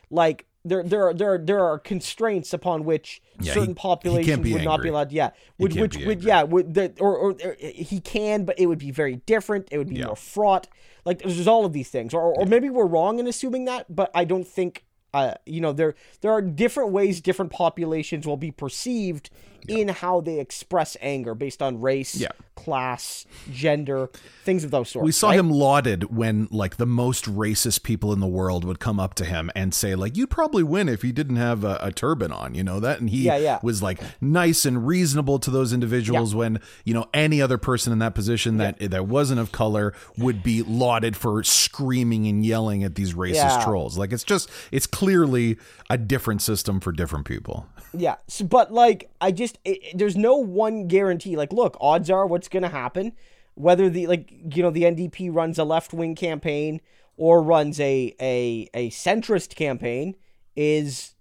[0.10, 3.76] Like there there are there are, there are constraints upon which Yeah, certain he- he
[3.76, 5.12] populations be would not be allowed.
[5.12, 8.80] Yeah, would which would yeah would the, or, or or he can, but it would
[8.80, 9.68] be very different.
[9.72, 10.08] It would be Yeah.
[10.08, 10.68] more fraught.
[11.06, 14.12] Like there's all of these things, or or maybe we're wrong in assuming that, but
[14.14, 14.86] I don't think.
[15.14, 19.30] Uh, you know, there there are different ways different populations will be perceived
[19.68, 22.30] in how they express anger based on race, Yeah.
[22.56, 24.10] class, gender,
[24.44, 25.06] things of those sorts.
[25.06, 25.40] We saw right?
[25.40, 29.26] him lauded when like the most racist people in the world would come up to
[29.26, 32.56] him and say like you'd probably win if you didn't have a, a turban on,
[32.56, 33.60] you know that, and he Yeah, yeah.
[33.64, 38.00] was like nice and reasonable to those individuals when you know any other person in
[38.00, 42.96] that position that that wasn't of color would be lauded for screaming and yelling at
[42.96, 43.64] these racist Yeah.
[43.64, 43.98] trolls.
[43.98, 45.58] Like it's just it's clearly
[45.90, 47.68] a different system for different people.
[47.94, 51.36] Yeah, so, but like I just it, it- there's no one guarantee.
[51.36, 53.14] Like, look, odds are what's going to happen,
[53.56, 56.82] whether the like you know the NDP runs a left wing campaign
[57.18, 60.16] or runs a a a centrist campaign
[60.56, 61.16] is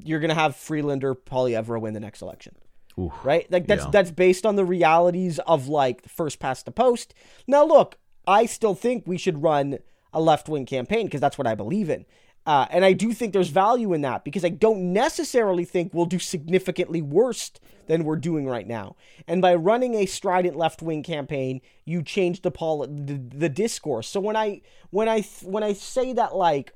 [0.00, 2.54] you're going to have Freeland or Poilievre win the next election.
[2.98, 3.12] Oof.
[3.24, 3.50] Right?
[3.50, 3.90] Like that's Yeah.
[3.90, 7.12] that's based on the realities of like first past the post.
[7.46, 9.78] Now look, I still think we should run
[10.12, 12.06] a left-wing campaign because that's what I believe in.
[12.46, 16.04] Uh, and I do think there's value in that because I don't necessarily think we'll
[16.04, 17.50] do significantly worse
[17.86, 18.96] than we're doing right now.
[19.26, 24.08] And by running a strident left-wing campaign, you change the, pol- the the discourse.
[24.08, 26.72] So when I when I when I say that like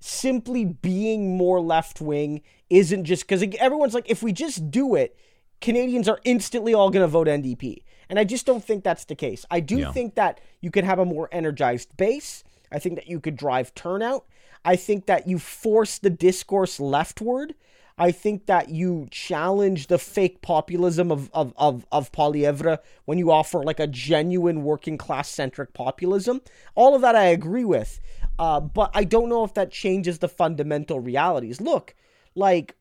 [0.00, 5.16] simply being more left wing isn't just because everyone's like, if we just do it,
[5.60, 7.82] Canadians are instantly all going to vote NDP.
[8.08, 9.46] And I just don't think that's the case.
[9.50, 9.92] I do Yeah.
[9.92, 12.44] think that you could have a more energized base.
[12.70, 14.26] I think that you could drive turnout.
[14.66, 17.54] I think that you force the discourse leftward.
[17.96, 23.30] I think that you challenge the fake populism of of of, of Poilievre when you
[23.30, 26.42] offer like a genuine working class centric populism.
[26.74, 28.00] All of that I agree with,
[28.38, 31.60] uh, but I don't know if that changes the fundamental realities.
[31.60, 31.94] Look,
[32.34, 32.74] like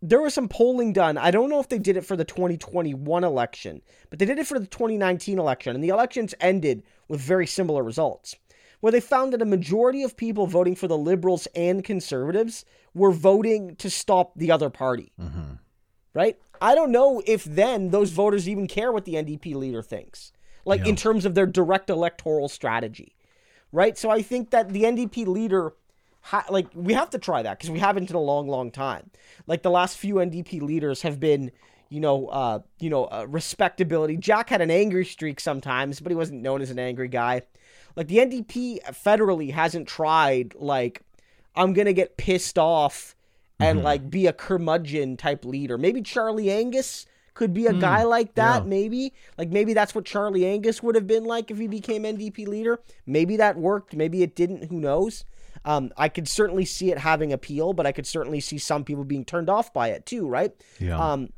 [0.00, 1.18] there was some polling done.
[1.18, 4.46] I don't know if they did it for the 2021 election, but they did it
[4.46, 8.36] for the 2019 election, and the elections ended with very similar results,
[8.80, 13.10] where they found that a majority of people voting for the Liberals and Conservatives were
[13.12, 15.12] voting to stop the other party.
[16.14, 16.38] Right?
[16.62, 20.32] I don't know if then those voters even care what the NDP leader thinks,
[20.64, 23.14] like in terms of their direct electoral strategy.
[23.72, 23.98] Right?
[23.98, 25.74] So I think that the NDP leader
[26.22, 29.10] ha- like we have to try that because we haven't in a long, long time.
[29.46, 31.52] Like the last few NDP leaders have been,
[31.88, 34.16] you know, uh, you know, uh, respectability.
[34.16, 37.42] Jack had an angry streak sometimes, but he wasn't known as an angry guy.
[37.96, 41.02] Like the NDP federally hasn't tried like
[41.54, 43.16] I'm gonna get pissed off
[43.58, 45.78] and like be a curmudgeon type leader.
[45.78, 48.62] Maybe Charlie Angus could be a guy like that.
[48.62, 48.68] yeah.
[48.68, 52.46] Maybe like maybe that's what Charlie Angus would have been like if he became NDP
[52.46, 52.80] leader.
[53.06, 53.94] Maybe that worked.
[53.96, 54.64] Maybe it didn't.
[54.64, 55.24] Who knows?
[55.64, 59.04] Um, I could certainly see it having appeal, but I could certainly see some people
[59.04, 60.28] being turned off by it too.
[60.28, 60.52] Right?
[60.78, 60.98] Yeah.
[60.98, 61.30] Um,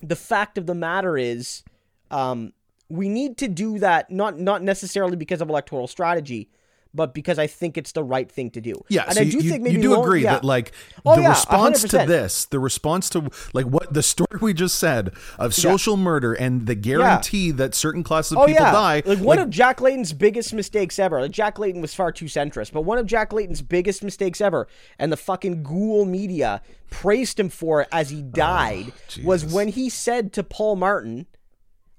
[0.00, 1.64] the fact of the matter is,
[2.10, 2.52] um,
[2.88, 6.48] we need to do that not not necessarily because of electoral strategy,
[6.94, 8.80] but because I think it's the right thing to do.
[8.88, 10.32] Yeah, and so I do you- think maybe you do agree yeah.
[10.32, 10.72] that like
[11.04, 12.06] Oh, the yeah, response to 100%.
[12.06, 16.66] this, the response to like what the story we just said of social murder and
[16.66, 20.14] the guarantee that certain classes of Oh people yeah, die, like one of Jack Layton's
[20.14, 21.20] biggest mistakes ever.
[21.20, 24.66] Like Jack Layton was far too centrist, but one of Jack Layton's biggest mistakes ever,
[24.98, 29.46] and the fucking ghoul media praised him for it as he oh, died, was Oh,
[29.46, 29.52] Jesus.
[29.52, 31.26] when he said to Paul Martin,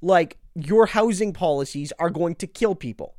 [0.01, 3.15] like your housing policies are going to kill people.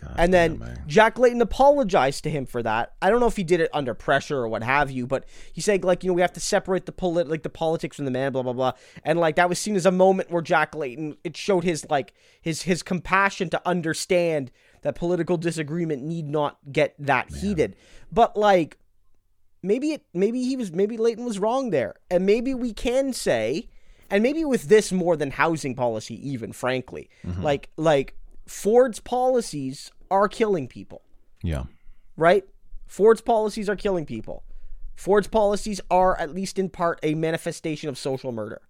[0.00, 0.78] God And then.
[0.86, 2.94] Jack Layton apologized to him for that.
[3.02, 5.60] I don't know if he did it under pressure or what have you, but he
[5.60, 8.10] said like you know we have to separate the polit like the politics from the
[8.10, 8.72] man, blah blah blah.
[9.04, 12.14] And like that was seen as a moment where Jack Layton it showed his like
[12.40, 14.50] his his compassion to understand
[14.82, 17.76] that political disagreement need not get that heated.
[18.12, 18.78] But like
[19.62, 23.68] maybe it maybe he was maybe Layton was wrong there, and maybe we can say,
[24.10, 28.14] and maybe with this more than housing policy, even frankly, like like
[28.46, 31.02] Ford's policies are killing people,
[31.42, 31.64] yeah,
[32.16, 32.44] right?
[32.86, 34.44] Ford's policies are killing people.
[34.96, 38.60] Ford's policies are at least in part a manifestation of social murder.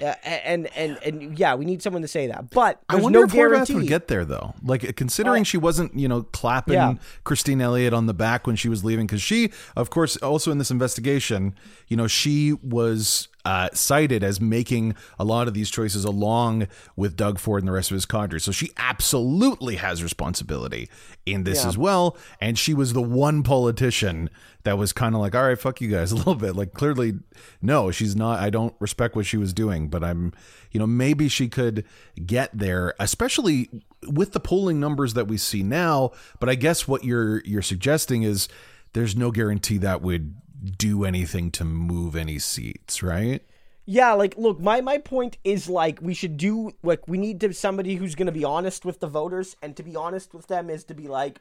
[0.00, 3.18] Uh, and and and yeah, we need someone to say that, but I there's wonder
[3.20, 3.74] no if Horvath guarantee.
[3.74, 4.54] would get there though.
[4.62, 6.94] Like considering she wasn't, you know, clapping Yeah.
[7.24, 10.58] Christine Elliott on the back when she was leaving, because she, of course, also in
[10.58, 11.56] this investigation,
[11.88, 17.16] you know, she was uh, cited as making a lot of these choices along with
[17.16, 18.38] Doug Ford and the rest of his cadre.
[18.38, 20.88] So she absolutely has responsibility
[21.24, 21.68] in this Yeah.
[21.68, 22.16] as well.
[22.40, 24.28] And she was the one politician
[24.64, 26.54] that was kind of like, all right, fuck you guys a little bit.
[26.54, 27.14] Like clearly,
[27.62, 28.40] no, she's not.
[28.40, 30.32] I don't respect what she was doing, but I'm,
[30.70, 31.84] you know, maybe she could
[32.26, 33.70] get there, especially
[34.06, 36.10] with the polling numbers that we see now.
[36.40, 38.48] But I guess what you're you're suggesting is
[38.92, 43.42] there's no guarantee that would do anything to move any seats, right?
[43.86, 47.52] Yeah, like look, my my point is like we should do like we need to
[47.52, 50.70] somebody who's going to be honest with the voters and to be honest with them
[50.70, 51.40] is to be like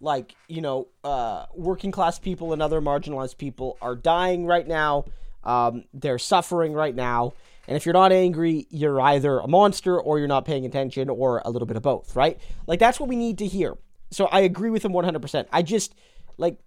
[0.00, 5.04] like, you know, uh working class people and other marginalized people are dying right now.
[5.44, 7.34] Um they're suffering right now.
[7.68, 11.42] And if you're not angry, you're either a monster or you're not paying attention or
[11.44, 12.38] a little bit of both, right?
[12.66, 13.76] Like that's what we need to hear.
[14.10, 15.46] So I agree with him 100%.
[15.52, 15.94] I just
[16.38, 16.58] like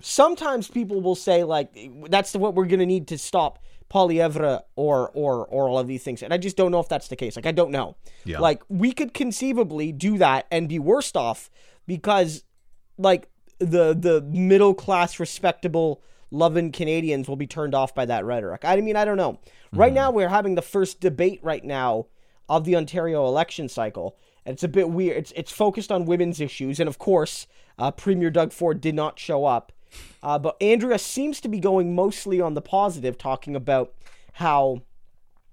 [0.00, 1.68] sometimes people will say like
[2.08, 6.02] that's what we're going to need to stop Poilievre or or or all of these
[6.02, 6.22] things.
[6.22, 7.36] And I just don't know if that's the case.
[7.36, 7.96] Like I don't know.
[8.24, 8.40] Yeah.
[8.40, 11.50] like we could conceivably do that and be worse off
[11.86, 12.42] because
[12.98, 13.28] like
[13.58, 18.62] the the middle class respectable loving Canadians will be turned off by that rhetoric.
[18.64, 19.38] I mean I don't know.
[19.72, 22.06] Right now we're having the first debate right now
[22.48, 24.16] of the Ontario election cycle.
[24.44, 25.16] And it's a bit weird.
[25.18, 26.80] It's it's focused on women's issues.
[26.80, 27.46] And of course
[27.78, 29.70] Uh, Premier Doug Ford did not show up.
[30.22, 33.92] Uh, but Andrea seems to be going mostly on the positive, talking about
[34.34, 34.82] how,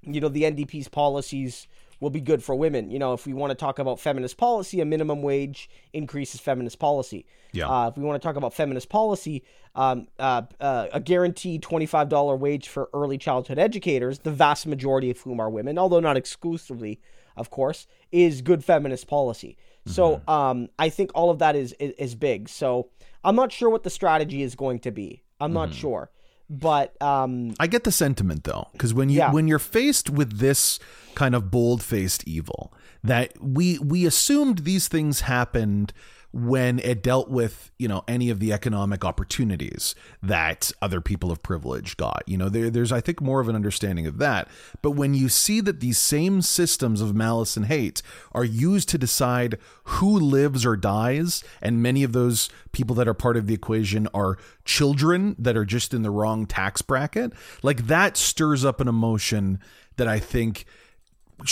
[0.02, 1.68] you know, the NDP's policies
[2.04, 2.92] will be good for women.
[2.92, 6.42] You know, if we want to talk about feminist policy, a minimum wage increase is
[6.42, 7.26] feminist policy.
[7.54, 7.70] Yeah.
[7.70, 12.38] Uh, if we want to talk about feminist policy, um, uh, uh, a guaranteed $25
[12.38, 17.00] wage for early childhood educators, the vast majority of whom are women, although not exclusively,
[17.38, 19.58] of course, is good feminist policy.
[19.86, 22.48] So um, I think all of that is, is is big.
[22.50, 22.90] So
[23.24, 25.24] I'm not sure what the strategy is going to be.
[25.42, 26.10] I'm not sure,
[26.50, 29.32] but um, I get the sentiment though, because when you Yeah.
[29.34, 30.80] when you're faced with this
[31.16, 32.74] kind of bold faced evil,
[33.04, 35.92] that we we assumed these things happened
[36.34, 41.44] when it dealt with you know any of the economic opportunities that other people of
[41.44, 42.24] privilege got.
[42.26, 44.48] You know, there, there's I think more of an understanding of that.
[44.82, 48.98] But when you see that these same systems of malice and hate are used to
[48.98, 53.54] decide who lives or dies, and many of those people that are part of the
[53.54, 57.32] equation are children that are just in the wrong tax bracket,
[57.62, 59.60] like that stirs up an emotion
[59.98, 60.66] that I think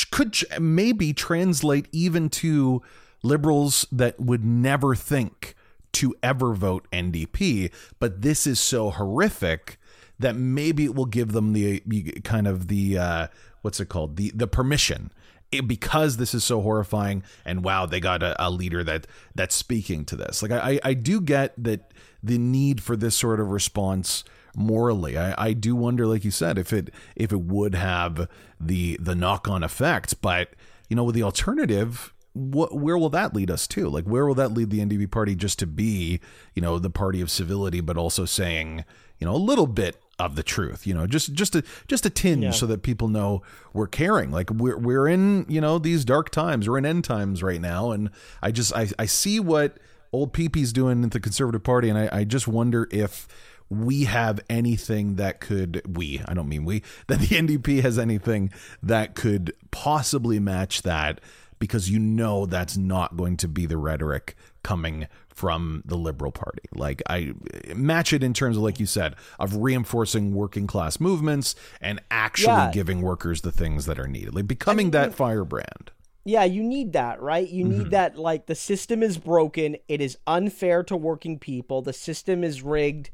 [0.09, 2.81] could maybe translate even to
[3.23, 5.55] liberals that would never think
[5.93, 7.71] to ever vote NDP.
[7.99, 9.77] But this is so horrific
[10.19, 11.79] that maybe it will give them the
[12.23, 13.27] kind of the uh,
[13.61, 15.11] what's it called the the permission.
[15.51, 19.05] It- because this is so horrifying and wow they got a, a leader that
[19.35, 21.91] that's speaking to this like I, I do get that
[22.23, 24.23] the need for this sort of response
[24.55, 25.17] morally.
[25.17, 28.29] I, I do wonder, like you said, if it if it would have
[28.61, 30.21] the the knock on effect.
[30.21, 30.49] But
[30.87, 33.89] you know, with the alternative, what where will that lead us to?
[33.89, 36.19] Like, where will that lead the NDP party just to be,
[36.55, 38.85] you know, the party of civility, but also saying,
[39.19, 42.09] you know, a little bit of the truth, you know, just just a just a
[42.09, 43.41] tinge so that people know
[43.73, 44.31] we're caring.
[44.31, 46.69] Like we're we're in, you know, these dark times.
[46.69, 48.09] We're in end times right now, and
[48.41, 49.77] I just I I see what
[50.13, 53.27] old PP's doing at the Conservative Party, and I, I just wonder if
[53.69, 58.51] we have anything that could we I don't mean we that the NDP has anything
[58.83, 61.21] that could possibly match that
[61.61, 66.63] because you know that's not going to be the rhetoric coming from the liberal party
[66.75, 67.31] like i
[67.73, 72.47] match it in terms of like you said of reinforcing working class movements and actually
[72.53, 72.71] Yeah.
[72.73, 75.91] giving workers the things that are needed like becoming that firebrand
[76.23, 77.49] Yeah, you need that, right?
[77.49, 77.77] You Mm-hmm.
[77.79, 82.43] need that like the system is broken, it is unfair to working people, the system
[82.43, 83.09] is rigged.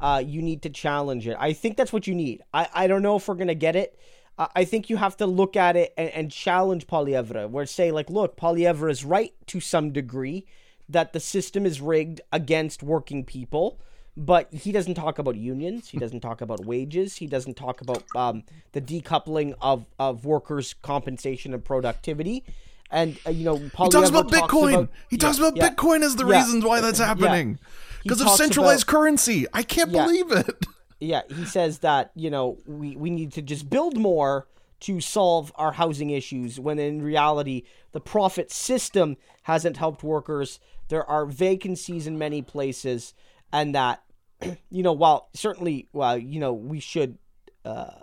[0.00, 1.36] Uh, you need to challenge it.
[1.38, 2.42] I think that's what you need.
[2.54, 3.98] I, I don't know if we're gonna get it.
[4.38, 7.90] Uh, I think you have to look at it and, and challenge Poilievre, where say
[7.90, 10.46] like, look, Poilievre is right to some degree
[10.88, 13.78] that the system is rigged against working people,
[14.16, 15.88] but he doesn't talk about unions.
[15.90, 17.16] He doesn't talk about wages.
[17.16, 22.44] He doesn't talk about um, the decoupling of of workers' compensation and productivity.
[22.90, 25.70] And uh, you know, he talks about bitcoin he talks about yeah.
[25.70, 26.38] bitcoin as the Yeah.
[26.38, 27.58] reasons why that's happening
[28.02, 30.04] because of talks centralized about- currency i can't Yeah.
[30.04, 30.66] believe it
[31.02, 34.46] Yeah, he says that, you know, we, we need to just build more
[34.82, 40.60] to solve our housing issues when in reality the profit system hasn't helped workers.
[40.88, 43.14] There are vacancies in many places
[43.52, 44.04] and that
[44.70, 47.18] you know, while certainly while you know, we should
[47.64, 48.02] uh,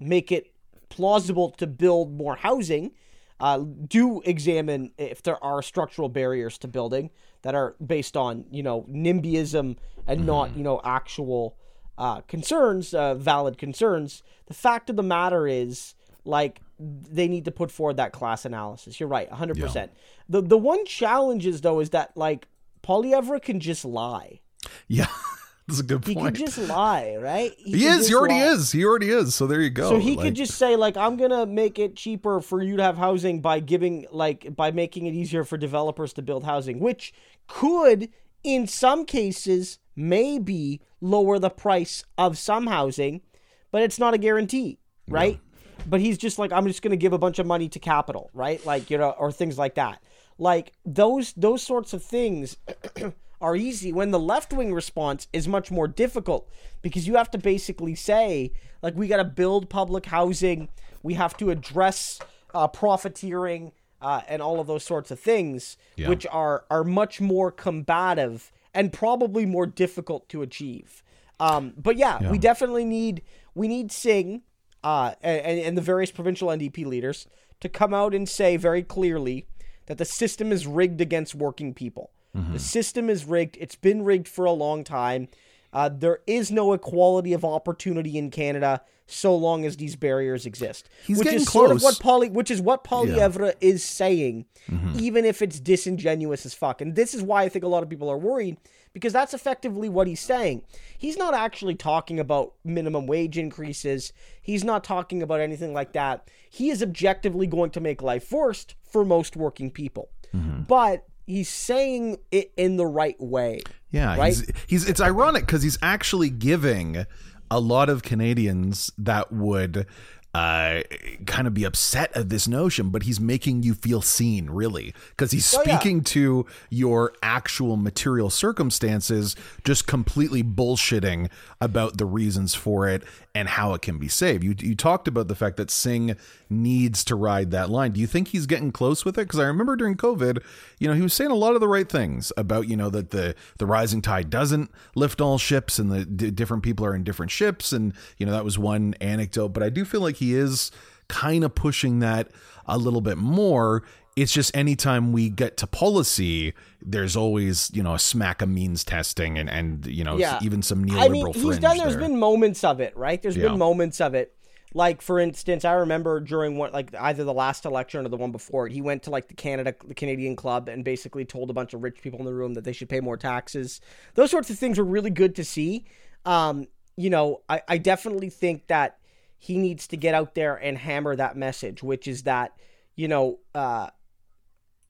[0.00, 0.54] make it
[0.88, 2.92] plausible to build more housing,
[3.38, 7.10] uh, do examine if there are structural barriers to building
[7.42, 11.58] that are based on you know NIMBYism and not you know actual
[11.98, 14.22] uh, concerns, uh, valid concerns.
[14.46, 18.98] The fact of the matter is, like, they need to put forward that class analysis.
[18.98, 19.58] You're right, 100.
[19.60, 19.92] percent
[20.28, 22.48] The the one challenge is though is that like
[22.82, 24.40] Poilievre can just lie.
[24.88, 25.06] yeah
[25.68, 26.08] that's a good point.
[26.08, 27.52] He can just lie, right?
[27.58, 28.08] He can is.
[28.08, 28.46] He already lie.
[28.48, 28.72] is.
[28.72, 29.34] He already is.
[29.36, 29.88] So there you go.
[29.88, 32.82] So he Like, could just say like I'm gonna make it cheaper for you to
[32.82, 37.14] have housing by giving like by making it easier for developers to build housing, which
[37.46, 38.08] could
[38.44, 43.22] in some cases maybe lower the price of some housing,
[43.70, 44.78] but it's not a guarantee,
[45.08, 45.40] right?
[45.86, 48.64] But he's just like I'm just gonna give a bunch of money to capital, right?
[48.64, 50.02] Like you know, or things like that.
[50.38, 52.56] Like those those sorts of things
[53.40, 56.48] are easy when the left wing response is much more difficult
[56.82, 60.68] because you have to basically say like we got to build public housing
[61.02, 62.18] we have to address
[62.54, 63.72] uh, profiteering
[64.04, 66.08] uh, and all of those sorts of things Yeah.
[66.10, 71.02] which are are much more combative and probably more difficult to achieve
[71.40, 73.22] um, but yeah, we definitely need
[73.54, 74.42] we need Singh
[74.84, 77.26] uh, and, and the various provincial NDP leaders
[77.60, 79.46] to come out and say very clearly
[79.86, 82.10] that the system is rigged against working people.
[82.52, 83.56] The system is rigged.
[83.60, 85.28] It's been rigged for a long time.
[85.74, 90.88] Uh, there is no equality of opportunity in Canada so long as these barriers exist.
[91.06, 94.98] He's which is sort of what Poly, which is what Poilievre is saying, Mm-hmm.
[94.98, 96.80] even if it's disingenuous as fuck.
[96.80, 98.56] And this is why I think a lot of people are worried
[98.94, 100.62] because that's effectively what he's saying.
[100.96, 104.14] He's not actually talking about minimum wage increases.
[104.40, 106.30] He's not talking about anything like that.
[106.48, 110.08] He is objectively going to make life worse for most working people.
[110.34, 110.62] Mm-hmm.
[110.62, 113.62] But he's saying it in the right way.
[113.90, 114.28] Yeah, Right?
[114.34, 117.06] he's, he's it's ironic because he's actually giving
[117.50, 119.86] a lot of Canadians that would
[120.34, 120.82] uh,
[121.26, 125.30] kind of be upset at this notion, but he's making you feel seen, really, because
[125.30, 125.78] he's Oh, yeah.
[125.78, 131.28] speaking to your actual material circumstances, just completely bullshitting
[131.60, 133.04] about the reasons for it
[133.36, 134.42] and how it can be saved.
[134.44, 136.16] You you talked about the fact that Singh
[136.50, 137.92] needs to ride that line.
[137.92, 139.22] Do you think he's getting close with it?
[139.22, 140.38] Because I remember during COVID,
[140.78, 143.10] you know, he was saying a lot of the right things about you know that
[143.10, 147.04] the the rising tide doesn't lift all ships, and the d- different people are in
[147.04, 149.48] different ships, and you know that was one anecdote.
[149.48, 150.70] But I do feel like he is
[151.08, 152.30] kind of pushing that
[152.66, 153.82] a little bit more.
[154.16, 158.84] It's just anytime we get to policy, there's always you know a smack of means
[158.84, 160.38] testing and and you know Yeah.
[160.42, 161.76] even some neoliberal I mean, he's done.
[161.78, 162.00] There's there.
[162.08, 163.20] been moments of it, right?
[163.20, 163.48] There's Yeah.
[163.48, 164.32] been moments of it.
[164.72, 168.32] Like for instance, I remember during one, like either the last election or the one
[168.32, 171.52] before it, he went to like the Canada, the Canadian Club, and basically told a
[171.52, 173.80] bunch of rich people in the room that they should pay more taxes.
[174.14, 175.84] Those sorts of things were really good to see.
[176.24, 176.66] Um,
[176.96, 178.98] you know, I, I definitely think that
[179.44, 182.52] he needs to get out there and hammer that message, which is that
[182.96, 183.88] you know, uh,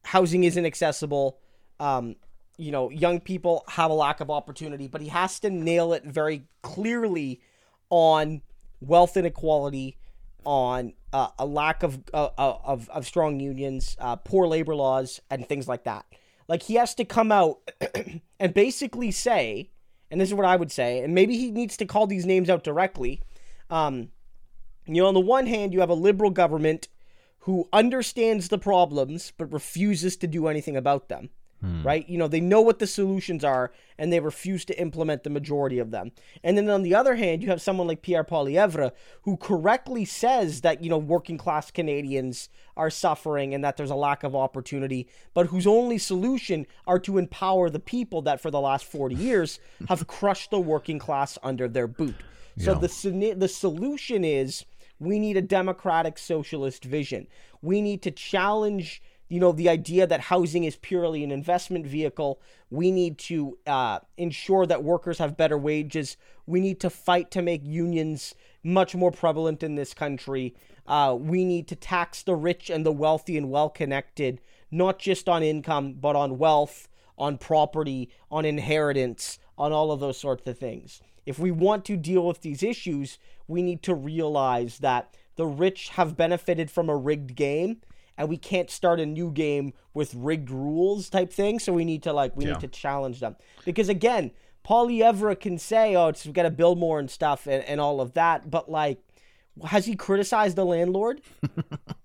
[0.05, 1.39] housing isn't accessible.
[1.81, 2.15] Um,
[2.57, 6.05] you know, young people have a lack of opportunity, but he has to nail it
[6.05, 7.41] very clearly
[7.91, 8.43] on
[8.81, 9.97] wealth inequality,
[10.45, 15.49] on uh, a lack of, uh, of of strong unions, uh, poor labor laws, and
[15.49, 16.05] things like that.
[16.47, 17.59] Like he has to come out
[18.39, 19.71] and basically say,
[20.11, 22.49] and this is what I would say, and maybe he needs to call these names
[22.49, 23.23] out directly.
[23.71, 24.11] Um,
[24.87, 26.89] you know, on the one hand, you have a liberal government
[27.41, 31.31] who understands the problems but refuses to do anything about them.
[31.61, 31.83] Hmm.
[31.83, 32.07] Right?
[32.09, 35.79] You know, they know what the solutions are and they refuse to implement the majority
[35.79, 36.13] of them.
[36.43, 38.91] And then on the other hand, you have someone like Pierre Poilievre
[39.23, 43.95] who correctly says that, you know, working class Canadians are suffering and that there's a
[43.95, 48.61] lack of opportunity, but whose only solution are to empower the people that for the
[48.61, 49.59] last 40 years
[49.89, 52.17] have crushed the working class under their boot.
[52.59, 52.79] So Yeah.
[52.79, 54.65] the the solution is
[54.99, 57.27] we need a democratic socialist vision.
[57.63, 62.41] We need to challenge, you know, the idea that housing is purely an investment vehicle.
[62.71, 66.17] We need to uh, ensure that workers have better wages.
[66.47, 70.55] We need to fight to make unions much more prevalent in this country.
[70.87, 74.41] Uh, we need to tax the rich and the wealthy and well connected,
[74.71, 80.19] not just on income, but on wealth, on property, on inheritance, on all of those
[80.19, 81.01] sorts of things.
[81.27, 83.19] If we want to deal with these issues,
[83.49, 87.79] we need to realize that the rich have benefited from a rigged game
[88.17, 91.59] and we can't start a new game with rigged rules type thing.
[91.59, 92.53] So we need to like we Yeah.
[92.53, 93.37] need to challenge them.
[93.65, 94.31] Because again,
[94.65, 98.13] Poilievre can say, Oh, it's we gotta build more and stuff and, and all of
[98.15, 99.01] that, but like
[99.67, 101.21] has he criticized the landlord?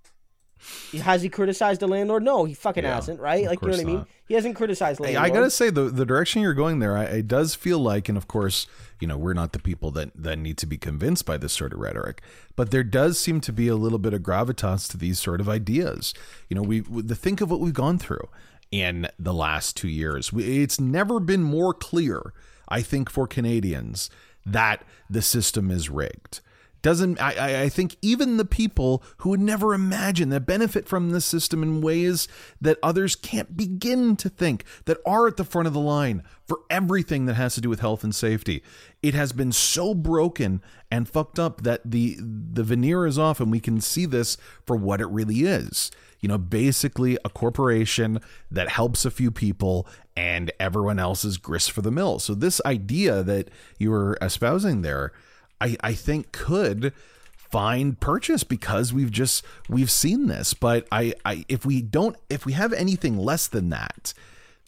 [1.03, 2.23] Has he criticized the landlord?
[2.23, 3.45] No, he fucking Yeah, hasn't, right?
[3.45, 4.05] Like you know what I mean?
[4.27, 5.31] He hasn't criticized Hey, landlord.
[5.31, 8.17] I gotta say the the direction you're going there, I, it does feel like, and
[8.17, 8.67] of course,
[8.99, 11.73] you know, we're not the people that that need to be convinced by this sort
[11.73, 12.21] of rhetoric,
[12.55, 15.47] but there does seem to be a little bit of gravitas to these sort of
[15.47, 16.13] ideas.
[16.49, 18.27] You know, we the think of what we've gone through
[18.71, 20.31] in the last two years.
[20.31, 22.33] We, it's never been more clear,
[22.67, 24.09] I think, for Canadians
[24.45, 26.41] that the system is rigged
[26.81, 31.25] doesn't I, I- think even the people who would never imagine that benefit from this
[31.25, 32.27] system in ways
[32.61, 36.59] that others can't begin to think that are at the front of the line for
[36.69, 38.63] everything that has to do with health and safety.
[39.03, 43.51] It has been so broken and fucked up that the the veneer is off and
[43.51, 45.91] we can see this for what it really is.
[46.21, 48.19] You know basically a corporation
[48.51, 52.19] that helps a few people and everyone else is grist for the mill.
[52.19, 55.13] So this idea that you were espousing there
[55.61, 56.93] I, I think could
[57.35, 60.53] find purchase because we've just we've seen this.
[60.53, 64.13] But I, I if we don't if we have anything less than that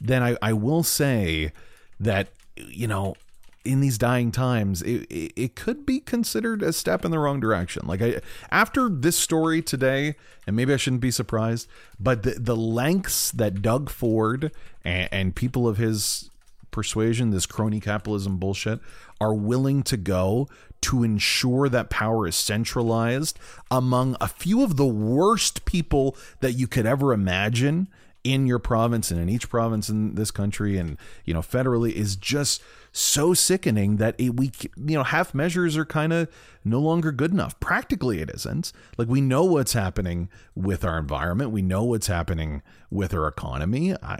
[0.02, 1.54] then I, I will say
[2.00, 3.16] that you know
[3.64, 7.40] in these dying times it, it, it could be considered a step in the wrong
[7.40, 7.86] direction.
[7.86, 8.20] Like I
[8.50, 10.16] after this story today
[10.48, 11.68] and maybe I shouldn't be surprised
[12.00, 14.52] but the, the lengths that Doug Ford
[14.84, 16.31] and, and people of his
[16.72, 18.80] persuasion, this crony capitalism bullshit,
[19.20, 20.48] are willing to go
[20.82, 23.38] to ensure that power is centralized
[23.70, 27.88] among a few of the worst people that you could ever imagine
[28.24, 30.96] in your province and in each province in this country and
[31.26, 32.62] you know federally is just
[32.92, 36.28] so sickening that it, we you know half measures are kind of
[36.64, 37.60] no longer good enough.
[37.60, 38.72] Practically it isn't.
[38.98, 41.52] Like we know what's happening with our environment.
[41.52, 43.96] We know what's happening with our economy.
[43.96, 44.20] I,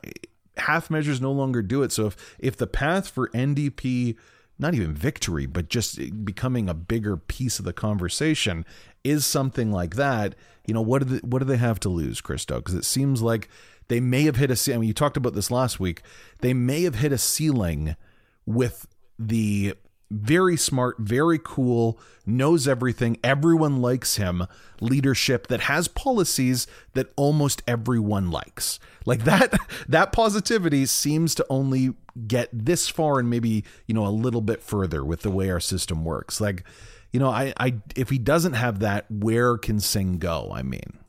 [0.58, 4.16] half measures no longer do it so if if the path for NDP
[4.60, 8.66] not even victory but just becoming a bigger piece of the conversation
[9.04, 10.36] is something like that
[10.66, 13.22] you know what do they, what do they have to lose Christo because it seems
[13.22, 13.50] like
[13.92, 14.74] they may have hit a.
[14.74, 16.02] I mean, you talked about this last week.
[16.40, 17.98] They may have hit a ceiling
[18.46, 18.88] with
[19.20, 19.74] the
[20.12, 24.46] very smart, very cool, knows everything, everyone likes him
[24.80, 28.80] leadership that has policies that almost everyone likes.
[29.06, 29.58] Like that
[29.88, 31.94] that positivity seems to only
[32.28, 35.60] get this far and maybe, you know, a little bit further with the way our
[35.60, 36.42] system works.
[36.42, 36.66] Like,
[37.12, 40.52] you know, I I if he doesn't have that, where can Singh go?
[40.54, 41.00] I mean.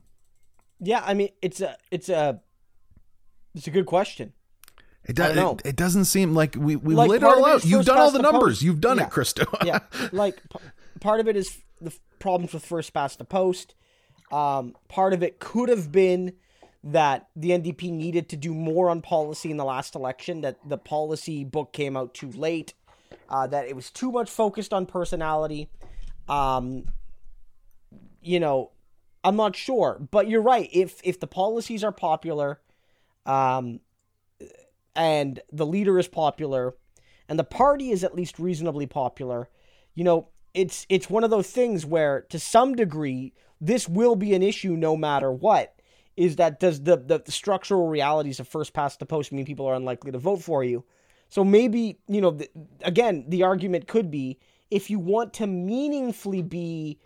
[0.80, 2.40] Yeah, I mean, it's a it's a
[3.54, 4.32] it's a good question.
[5.04, 7.64] It, does, it, it, doesn't seem like we, we like laid it all out.
[7.64, 8.58] You've done all the, the numbers.
[8.58, 8.62] Post.
[8.62, 9.04] You've done yeah.
[9.04, 9.44] it, Christo.
[9.64, 9.80] yeah.
[10.12, 10.60] Like, p-
[11.00, 13.74] part of it is the problems with first past the post.
[14.30, 16.34] Um, part of it could have been
[16.84, 20.78] that the NDP needed to do more on policy in the last election, that the
[20.78, 22.74] policy book came out too late,
[23.28, 25.68] uh, that it was too much focused on personality.
[26.28, 26.86] Um,
[28.20, 28.70] you know,
[29.24, 30.00] I'm not sure.
[30.10, 30.68] But you're right.
[30.72, 32.60] If, if the policies are popular–
[33.26, 33.80] um,
[34.94, 36.74] and the leader is popular,
[37.28, 39.48] and the party is at least reasonably popular,
[39.94, 44.34] you know, it's it's one of those things where, to some degree, this will be
[44.34, 45.74] an issue no matter what.
[46.14, 49.66] Is that does the, the, the structural realities of first past the post mean people
[49.66, 50.84] are unlikely to vote for you?
[51.30, 52.50] So maybe you know, the,
[52.82, 54.38] again, the argument could be
[54.70, 56.98] if you want to meaningfully be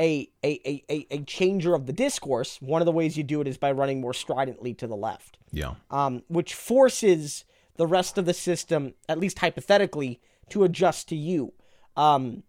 [0.00, 3.46] a, a, a, a changer of the discourse, one of the ways you do it
[3.46, 5.38] is by running more stridently to the left.
[5.52, 5.74] Yeah.
[5.90, 7.44] Um, which forces
[7.76, 11.52] the rest of the system, at least hypothetically, to adjust to you.
[11.96, 12.44] Um,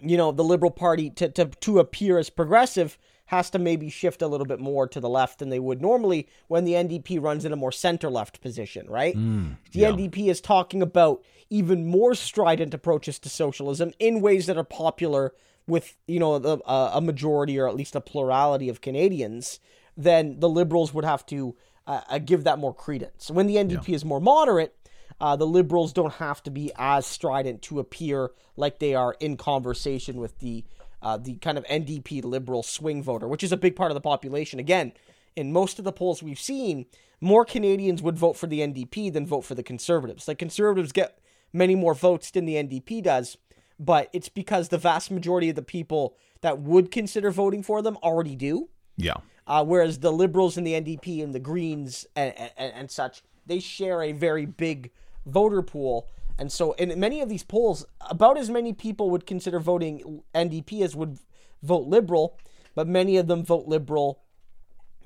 [0.00, 4.22] you know, the Liberal Party to, to, to appear as progressive has to maybe shift
[4.22, 7.44] a little bit more to the left than they would normally when the NDP runs
[7.44, 9.16] in a more center left position, right?
[9.16, 9.90] Mm, the yeah.
[9.90, 15.32] NDP is talking about even more strident approaches to socialism in ways that are popular
[15.66, 19.60] with, you know, the, uh, a majority or at least a plurality of Canadians,
[19.96, 21.56] then the Liberals would have to
[21.86, 23.30] uh, uh, give that more credence.
[23.30, 23.94] When the NDP yeah.
[23.94, 24.74] is more moderate,
[25.20, 29.36] uh, the liberals don't have to be as strident to appear like they are in
[29.36, 30.64] conversation with the
[31.02, 34.00] uh, the kind of NDP liberal swing voter, which is a big part of the
[34.00, 34.58] population.
[34.58, 34.92] Again,
[35.36, 36.86] in most of the polls we've seen,
[37.20, 40.26] more Canadians would vote for the NDP than vote for the Conservatives.
[40.26, 41.18] Like conservatives get
[41.52, 43.36] many more votes than the NDP does,
[43.78, 47.96] but it's because the vast majority of the people that would consider voting for them
[48.02, 48.68] already do.
[48.96, 49.14] Yeah.
[49.46, 53.58] Uh, whereas the Liberals and the NDP and the Greens and, and, and such, they
[53.58, 54.90] share a very big
[55.26, 56.08] voter pool.
[56.38, 60.82] And so, in many of these polls, about as many people would consider voting NDP
[60.82, 61.18] as would
[61.62, 62.38] vote Liberal,
[62.74, 64.20] but many of them vote Liberal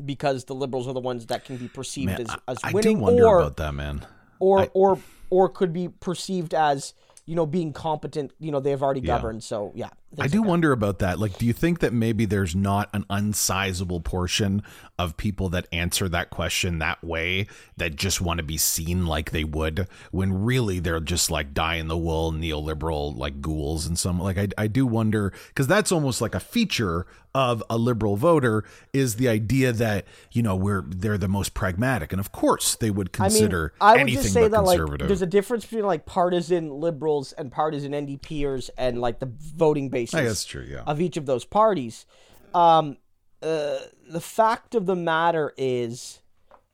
[0.05, 2.99] because the Liberals are the ones that can be perceived man, as, as winning, I
[2.99, 4.07] do wonder or about that, man.
[4.39, 4.99] Or I, or
[5.31, 6.95] or could be perceived as
[7.29, 9.43] you know, being competent, you know, they've already governed.
[9.43, 9.49] Yeah.
[9.49, 9.91] So, yeah.
[10.19, 11.19] I do like wonder about that.
[11.19, 14.63] Like, do you think that maybe there's not an unsizable portion
[14.99, 17.47] of people that answer that question that way
[17.77, 21.77] that just want to be seen like they would when really they're just like die
[21.77, 25.93] in the wool neoliberal like ghouls and some like I, I do wonder because that's
[25.93, 30.83] almost like a feature of a liberal voter is the idea that you know we're
[30.89, 34.23] they're the most pragmatic and of course they would consider I, mean, I anything would
[34.23, 39.01] just say that like there's a difference between like partisan liberals and partisan NDPers and
[39.01, 40.83] like the voting basis that's true, yeah.
[40.87, 42.07] of each of those parties.
[42.55, 42.97] Um,
[43.43, 43.79] uh,
[44.09, 46.21] the fact of the matter is,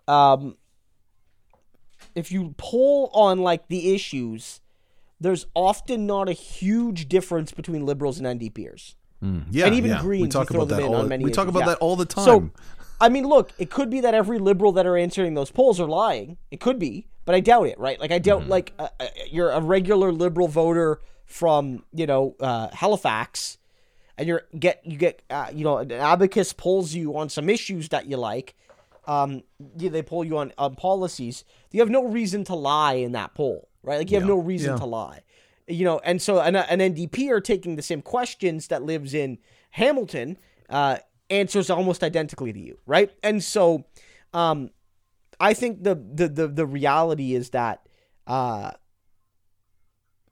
[0.09, 0.57] um,
[2.15, 4.61] if you pull on like the issues,
[5.21, 8.95] there's often not a huge difference between liberals and NDPers.
[9.23, 10.01] Mm, yeah, and even yeah.
[10.01, 10.23] Greens.
[10.23, 10.83] We talk about that.
[10.83, 11.33] All, we issues.
[11.33, 11.67] talk about yeah.
[11.67, 12.25] that all the time.
[12.25, 12.51] So,
[13.01, 15.89] I mean, look, it could be that every liberal that are answering those polls are
[15.89, 16.37] lying.
[16.51, 17.79] It could be, but I doubt it.
[17.79, 17.99] Right?
[17.99, 18.49] Like, I doubt mm.
[18.49, 23.59] like uh, uh, you're a regular liberal voter from you know uh, Halifax,
[24.17, 27.89] and you're get you get uh, you know an abacus pulls you on some issues
[27.91, 28.55] that you like.
[29.07, 29.43] Um,
[29.77, 31.45] they pull you on on policies.
[31.71, 33.99] You have no reason to lie in that poll, right?
[33.99, 34.35] Like you have yeah.
[34.35, 34.79] no reason yeah.
[34.79, 35.21] to lie
[35.67, 39.39] you know, and so an, an NDP are taking the same questions that lives in
[39.71, 40.37] Hamilton,
[40.69, 40.99] uh,
[41.31, 43.11] answers almost identically to you, right?
[43.23, 43.85] And so,
[44.33, 44.71] um,
[45.41, 47.89] I think the the the, the reality is that
[48.27, 48.73] uh,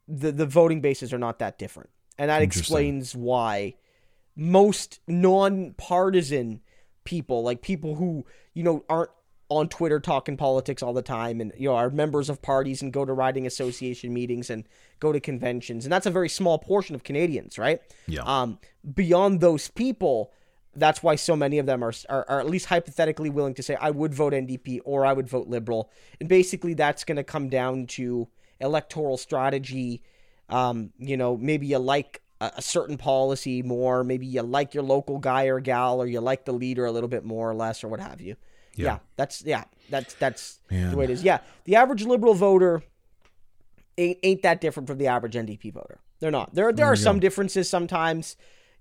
[0.08, 3.74] the the voting bases are not that different, and that explains why
[4.36, 6.60] most non-partisan
[7.04, 8.24] people, like people who
[8.54, 9.10] you know aren't
[9.48, 12.92] on Twitter talking politics all the time and you know are members of parties and
[12.92, 14.64] go to riding association meetings and
[14.98, 17.80] go to conventions and that's a very small portion of Canadians, right?
[18.06, 18.22] Yeah.
[18.22, 18.58] Um
[18.94, 20.32] beyond those people,
[20.74, 23.76] that's why so many of them are, are, are at least hypothetically willing to say
[23.80, 25.90] I would vote NDP or I would vote liberal.
[26.18, 28.28] And basically that's going to come down to
[28.62, 30.02] electoral strategy.
[30.48, 34.82] Um, you know, maybe you like a, a certain policy more, maybe you like your
[34.82, 37.82] local guy or gal or you like the leader a little bit more or less
[37.84, 38.36] or what have you.
[38.74, 38.98] Yeah, Yeah.
[39.16, 40.90] that's yeah, that's that's Man.
[40.90, 41.22] the way it is.
[41.22, 42.82] Yeah, the average liberal voter
[43.98, 46.00] ain't ain't that different from the average NDP voter.
[46.20, 46.54] They're not.
[46.54, 48.36] There there are some differences sometimes.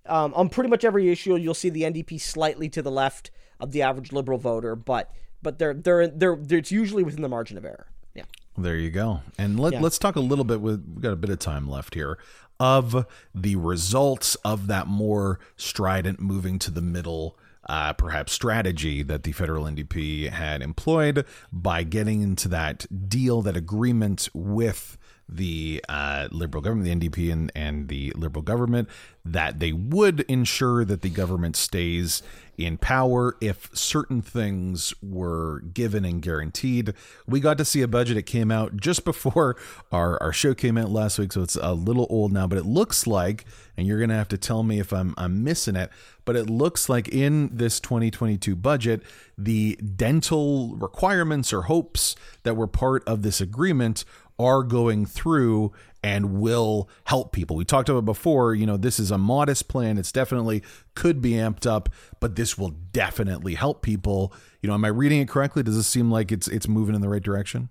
[0.08, 3.30] Um, on pretty much every issue, you'll see the NDP slightly to the left
[3.60, 5.12] of the average liberal voter, but
[5.44, 7.88] but they're they're they're, they're it's usually within the margin of error.
[8.16, 8.24] Yeah.
[8.58, 9.22] There you go.
[9.38, 9.82] And let, Yeah.
[9.82, 12.18] let's talk a little bit with we've got a bit of time left here
[12.60, 17.38] of the results of that more strident moving to the middle
[17.70, 23.56] uh, perhaps strategy that the federal NDP had employed by getting into that deal, that
[23.56, 24.98] agreement with
[25.32, 28.90] the uh, liberal government, the NDP and, and the liberal government,
[29.24, 32.22] that they would ensure that the government stays
[32.58, 36.94] in power if certain things were given and guaranteed.
[37.26, 38.18] We got to see a budget.
[38.18, 39.56] It came out just before
[39.92, 42.66] our, our show came out last week, so it's a little old now, but it
[42.66, 43.46] looks like,
[43.78, 45.90] and you're going to have to tell me if I'm, I'm missing it,
[46.26, 49.02] but it looks like in this 2022 budget,
[49.38, 54.04] the dental requirements or hopes that were part of this agreement
[54.44, 55.72] are going through
[56.04, 57.56] and will help people.
[57.56, 59.98] We talked about before, you know, this is a modest plan.
[59.98, 60.64] It's definitely
[60.96, 61.90] could be amped up,
[62.20, 64.34] but this will definitely help people.
[64.62, 65.62] You know, am I reading it correctly?
[65.64, 67.70] Does this seem like it's it's moving in the right direction?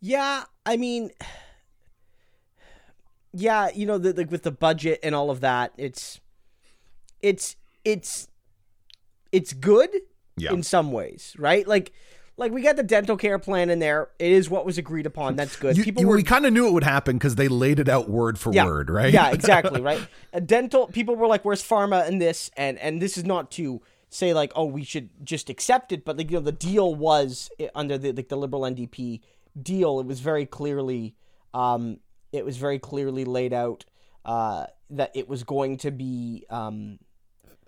[0.00, 1.10] Yeah, I mean,
[3.32, 6.20] yeah, you know, the, the, with the budget and all of that, it's,
[7.20, 8.28] it's, it's,
[9.30, 9.90] it's good
[10.36, 10.52] Yeah.
[10.52, 11.66] in some ways, right?
[11.66, 11.92] Like,
[12.40, 14.08] like we got the dental care plan in there.
[14.18, 15.36] It is what was agreed upon.
[15.36, 15.76] That's good.
[15.76, 17.88] You, People you- were we kind of knew it would happen because they laid it
[17.88, 19.12] out word for yeah, word, right?
[19.12, 20.00] Yeah, exactly, right.
[20.32, 23.82] A dental people were like, "Where's pharma in this?" And and this is not to
[24.08, 27.50] say like, "Oh, we should just accept it," but like you know, the deal was
[27.60, 29.20] eh, under the like the liberal NDP
[29.62, 30.00] deal.
[30.00, 31.14] It was very clearly,
[31.52, 31.98] um,
[32.32, 33.84] it was very clearly laid out
[34.24, 36.98] uh, that it was going to be um,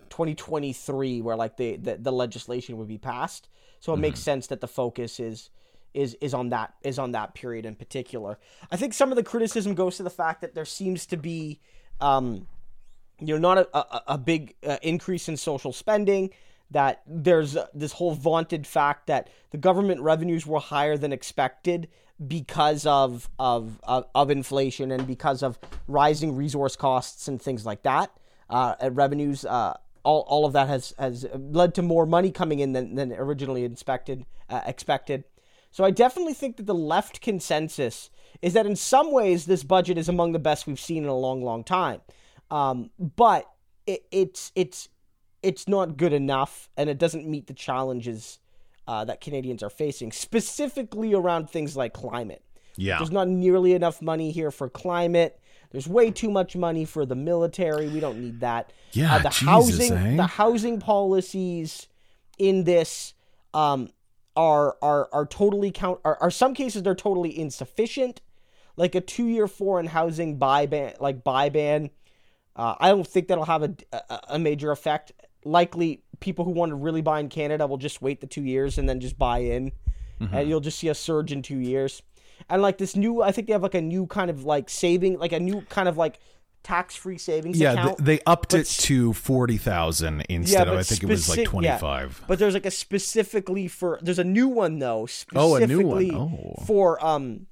[0.08, 3.50] 2023 where like the, the the legislation would be passed.
[3.82, 5.50] So it makes sense that the focus is
[5.92, 8.38] is is on that is on that period in particular.
[8.70, 11.58] I think some of the criticism goes to the fact that there seems to be
[12.00, 12.46] um
[13.18, 16.30] you know not a, a, a big uh, increase in social spending
[16.70, 21.88] that there's uh, this whole vaunted fact that the government revenues were higher than expected
[22.24, 25.58] because of of of, of inflation and because of
[25.88, 28.12] rising resource costs and things like that
[28.48, 32.72] uh, revenues uh, all, all of that has has led to more money coming in
[32.72, 35.24] than, than originally expected uh, expected
[35.72, 38.10] so I definitely think that the left consensus
[38.42, 41.16] is that in some ways this budget is among the best we've seen in a
[41.16, 42.02] long, long time.
[42.50, 43.50] Um, but
[43.86, 44.90] it, it's it's
[45.42, 48.38] it's not good enough, and it doesn't meet the challenges
[48.86, 52.44] uh, that Canadians are facing, specifically around things like climate.
[52.76, 52.98] Yeah.
[52.98, 55.40] There's not nearly enough money here for climate.
[55.72, 57.88] There's way too much money for the military.
[57.88, 58.72] We don't need that.
[58.92, 60.16] Yeah, Uh, the Jesus, housing, eh?
[60.16, 61.88] the housing policies
[62.38, 63.14] in this
[63.54, 63.90] um,
[64.36, 66.00] are are are totally count.
[66.04, 68.20] Are, are some cases they're totally insufficient.
[68.76, 71.90] Like a two year foreign housing buy ban, like buy ban.
[72.54, 75.12] Uh, I don't think that'll have a, a, a major effect.
[75.44, 78.78] Likely, people who want to really buy in Canada will just wait the two years
[78.78, 79.72] and then just buy in,
[80.20, 80.34] Mm-hmm.
[80.36, 82.00] and you'll just see a surge in two years.
[82.48, 85.18] And like this new, I think they have like a new kind of like saving,
[85.18, 86.18] like a new kind of like
[86.62, 87.98] tax free savings Yeah, account.
[87.98, 91.40] th- they upped it to forty thousand instead of but I think it was like
[91.40, 92.08] speci- twenty yeah.
[92.28, 96.00] But there's like a specifically for there's a new one though Oh, a new one.
[96.04, 96.62] specifically Oh.
[96.66, 97.46] for um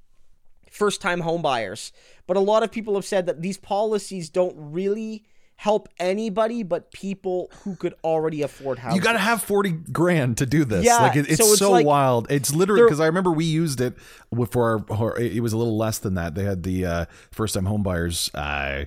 [0.71, 1.91] first time home buyers.
[2.29, 5.25] But a lot of people have said that these policies don't really
[5.61, 8.97] help anybody but people who could already afford houses.
[8.97, 10.87] You got to have 40 grand to do this.
[10.87, 12.31] Yeah, like it, it's so so, like- wild.
[12.31, 13.95] It's literally because I remember we used it
[14.51, 16.35] for our, it was a little less than that.
[16.35, 18.87] They had the uh, first time home buyers uh,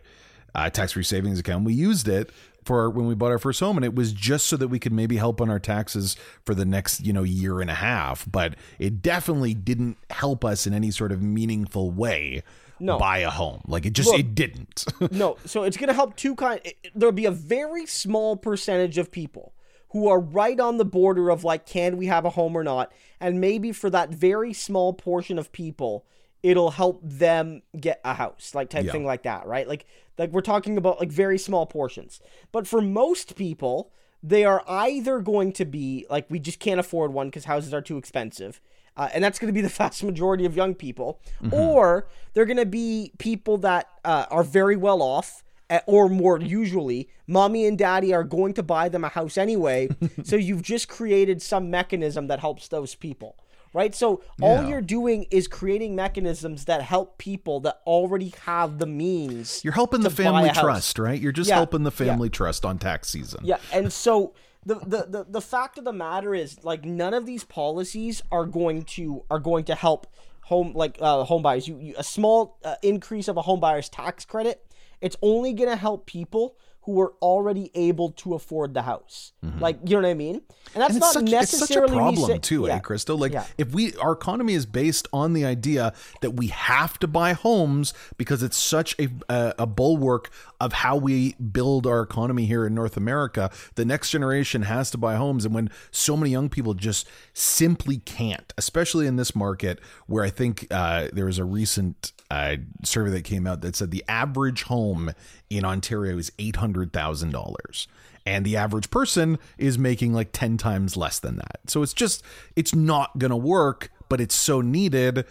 [0.56, 1.64] uh, tax free savings account.
[1.64, 2.32] We used it
[2.66, 4.94] for when we bought our first home and it was just so that we could
[4.94, 8.56] maybe help on our taxes for the next, you know, year and a half, but
[8.80, 12.42] it definitely didn't help us in any sort of meaningful way.
[12.84, 12.98] No.
[13.00, 13.62] buy a home.
[13.68, 14.86] Like it just Look- it didn't.
[15.12, 16.60] no, so it's going to help two kind.
[16.64, 19.54] it- There'll be a very small percentage of people
[19.90, 22.92] who are right on the border of like, can we have a home or not?
[23.20, 26.06] And maybe for that very small portion of people,
[26.42, 28.92] it'll help them get a house, like type Yeah.
[28.92, 29.68] thing like that, right?
[29.68, 29.86] Like,
[30.18, 32.20] like we're talking about like very small portions.
[32.52, 37.14] But for most people, they are either going to be like we just can't afford
[37.14, 38.60] one because houses are too expensive.
[38.96, 41.20] Uh, and that's going to be the vast majority of young people,
[41.52, 46.40] or they're going to be people that uh, are very well off, uh, or more
[46.40, 49.90] usually, mommy and daddy are going to buy them a house anyway.
[50.24, 53.36] so you've just created some mechanism that helps those people,
[53.74, 53.96] right?
[53.96, 54.68] So all Yeah.
[54.70, 59.64] you're doing is creating mechanisms that help people that already have the means.
[59.64, 61.20] You're helping the family trust, right?
[61.20, 62.06] You're just Yeah, helping the yeah.
[62.12, 63.40] family trust on tax season.
[63.44, 64.34] Yeah, and so
[64.66, 68.46] the, the the the fact of the matter is like none of these policies are
[68.46, 70.08] going to are going to help
[70.42, 71.68] home like uh, home buyers.
[71.68, 74.66] You, you a small uh, increase of a home buyer's tax credit,
[75.02, 79.32] it's only going to help people who were already able to afford the house.
[79.60, 80.42] Like you know what I mean?
[80.74, 81.18] And that's Mm-hmm.
[81.20, 82.76] and not such, it's such a problem say- too, yeah.
[82.76, 83.18] eh, Crystal?
[83.18, 83.46] Like Yeah.
[83.58, 87.94] if we our economy is based on the idea that we have to buy homes
[88.18, 90.30] because it's such a a, a bulwark
[90.60, 94.98] of how we build our economy here in North America, the next generation has to
[94.98, 99.80] buy homes, and when so many young people just simply can't, especially in this market
[100.08, 103.92] where I think uh, there was a recent uh, survey that came out that said
[103.92, 105.12] the average home
[105.58, 107.88] in Ontario is eight hundred thousand dollars
[108.26, 111.60] and the average person is making like 10 times less than that.
[111.68, 112.24] So it's just
[112.56, 115.26] it's not going to work, but it's so needed.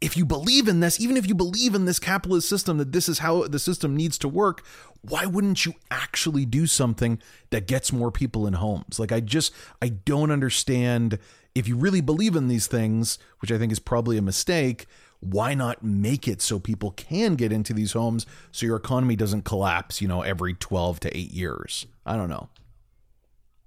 [0.00, 3.08] If you believe in this, even if you believe in this capitalist system that this
[3.08, 4.62] is how the system needs to work,
[5.00, 8.98] why wouldn't you actually do something that gets more people in homes?
[8.98, 11.18] Like I just I don't understand
[11.54, 14.86] if you really believe in these things, which I think is probably a mistake,
[15.20, 19.42] why not make it so people can get into these homes so your economy doesn't
[19.42, 21.86] collapse, you know, every 12 to 8 years?
[22.04, 22.48] I don't know.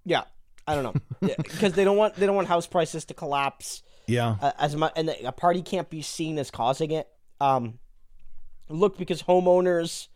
[0.06, 0.24] Yeah,
[0.68, 3.84] I don't know because they don't want they don't want house prices to collapse.
[4.08, 4.38] Yeah.
[4.42, 7.08] uh, as much, and a party can't be seen as causing it.
[7.40, 7.78] Um,
[8.68, 10.08] look, because homeowners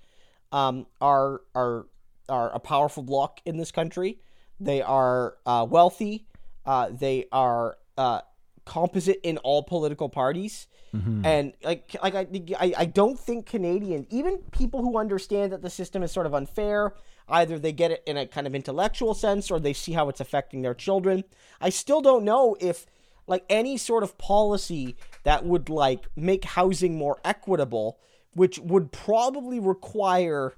[0.52, 1.86] um, are are
[2.30, 4.20] are a powerful block in this country.
[4.60, 6.28] They are uh, wealthy.
[6.66, 8.22] Uh, they are uh,
[8.66, 10.68] composite in all political parties.
[10.96, 11.26] Mm-hmm.
[11.26, 12.28] And like, like I,
[12.60, 16.34] I, I don't think Canadian, even people who understand that the system is sort of
[16.34, 16.94] unfair,
[17.28, 20.20] either they get it in a kind of intellectual sense or they see how it's
[20.20, 21.24] affecting their children.
[21.60, 22.86] I still don't know if
[23.28, 27.98] like any sort of policy that would like make housing more equitable,
[28.34, 30.54] which would probably require,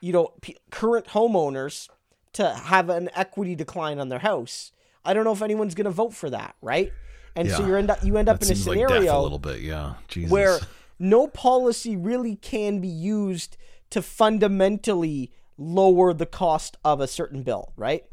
[0.00, 1.88] you know, p- current homeowners
[2.34, 4.72] to have an equity decline on their house.
[5.04, 6.92] I don't know if anyone's going to vote for that, right?
[7.36, 9.22] And so you end up you end up That in a seems like scenario a
[9.22, 9.94] little bit, yeah.
[10.08, 10.30] Jesus.
[10.30, 10.58] where
[10.98, 13.56] no policy really can be used
[13.90, 18.04] to fundamentally lower the cost of a certain bill, right?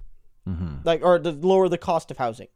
[0.47, 0.77] Mm-hmm.
[0.83, 2.47] Like, or the lower the cost of housing.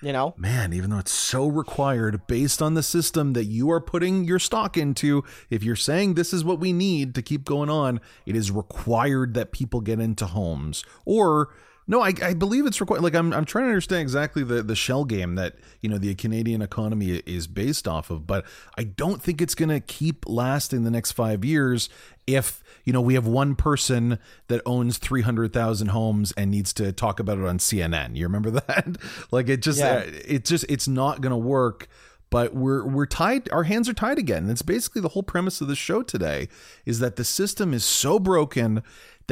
[0.00, 3.80] You know, Man, even though it's so required based on the system that you are
[3.80, 7.70] putting your stock into, if you're saying this is what we need to keep going
[7.70, 10.84] on, it is required that people get into homes.
[11.04, 11.54] Or
[11.86, 13.02] no, I, I believe it's required.
[13.02, 16.14] Like I'm, I'm trying to understand exactly the, the shell game that you know the
[16.14, 18.44] Canadian economy is based off of, but
[18.78, 21.88] I don't think it's going to keep lasting the next five years
[22.26, 24.18] if you know we have one person
[24.48, 28.16] that owns 300,000 homes and needs to talk about it on CNN.
[28.16, 28.96] You remember that?
[29.30, 29.96] like it just Yeah.
[29.96, 31.88] uh, it's just it's not going to work
[32.30, 34.48] but we're we're tied our hands are tied again.
[34.48, 36.48] It's basically the whole premise of the show today
[36.86, 38.82] is that the system is so broken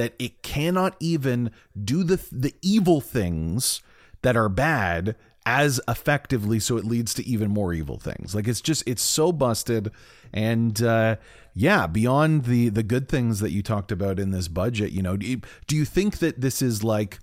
[0.00, 1.50] that it cannot even
[1.92, 3.82] do the the evil things
[4.22, 5.14] that are bad
[5.46, 9.32] as effectively so it leads to even more evil things like it's just it's so
[9.32, 9.90] busted
[10.32, 11.16] and uh
[11.54, 15.16] yeah beyond the the good things that you talked about in this budget you know
[15.16, 17.18] do you, do you think that this is like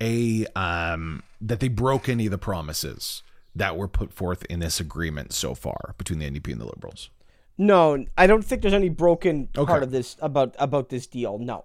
[0.00, 3.22] a um that they broke any of the promises
[3.56, 7.10] that were put forth in this agreement so far between the NDP and the Liberals.
[7.56, 9.66] no, I don't think there's any broken Okay.
[9.68, 11.38] part of this about about this deal.
[11.38, 11.64] No,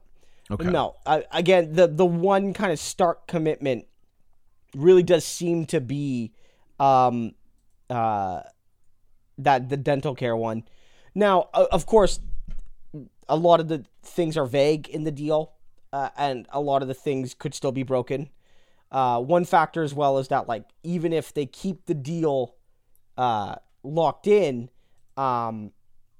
[0.51, 0.69] Okay.
[0.69, 0.95] no.
[1.05, 3.85] I, again, the the one kind of stark commitment
[4.75, 6.33] really does seem to be,
[6.79, 7.33] um,
[7.89, 8.41] uh,
[9.37, 10.63] that the dental care one.
[11.15, 12.19] Now, of course,
[13.29, 15.53] a lot of the things are vague in the deal,
[15.91, 18.29] uh, and a lot of the things could still be broken.
[18.91, 22.55] Uh, one factor as well is that like even if they keep the deal
[23.17, 24.69] uh, locked in,
[25.17, 25.71] um,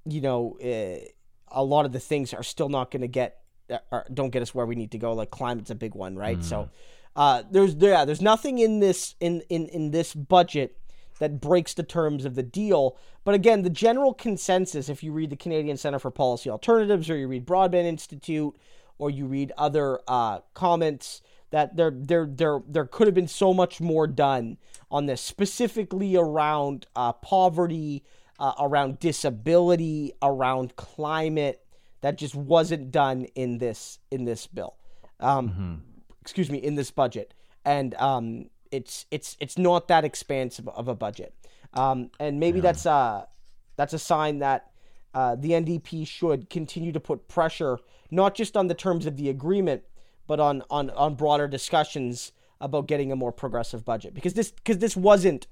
[0.04, 1.04] you know, uh,
[1.48, 3.43] a lot of the things are still not going to get
[3.90, 5.12] or don't get us where we need to go.
[5.12, 6.42] Like climate's a big one, right?
[6.44, 6.70] So
[7.16, 10.78] uh, there's yeah, there's nothing in this in in in this budget
[11.20, 12.96] that breaks the terms of the deal.
[13.24, 17.16] But again, the general consensus, if you read the Canadian Center for Policy Alternatives, or
[17.16, 18.54] you read Broadbent Institute,
[18.98, 23.54] or you read other uh, comments, that there there there there could have been so
[23.54, 24.58] much more done
[24.90, 28.04] on this, specifically around uh, poverty,
[28.38, 31.63] uh, around disability, around climate,
[32.04, 34.74] that just wasn't done in this in this bill.
[35.20, 35.82] Um,
[36.20, 37.32] excuse me, in this budget,
[37.64, 41.34] and um, it's it's it's not that expansive of a budget,
[41.72, 42.62] um, and maybe yeah.
[42.64, 43.24] that's uh
[43.76, 44.70] that's a sign that
[45.14, 47.78] uh, the NDP should continue to put pressure
[48.10, 49.82] not just on the terms of the agreement,
[50.26, 54.12] but on on on broader discussions about getting a more progressive budget.
[54.12, 55.46] Because this because this wasn't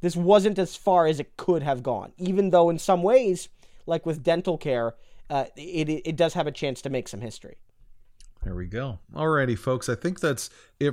[0.00, 3.50] this wasn't as far as it could have gone, even though in some ways,
[3.84, 4.94] like with dental care,
[5.30, 7.56] uh, it it does have a chance to make some history.
[8.44, 9.00] There we go.
[9.14, 9.88] Alrighty, folks.
[9.88, 10.48] I think that's.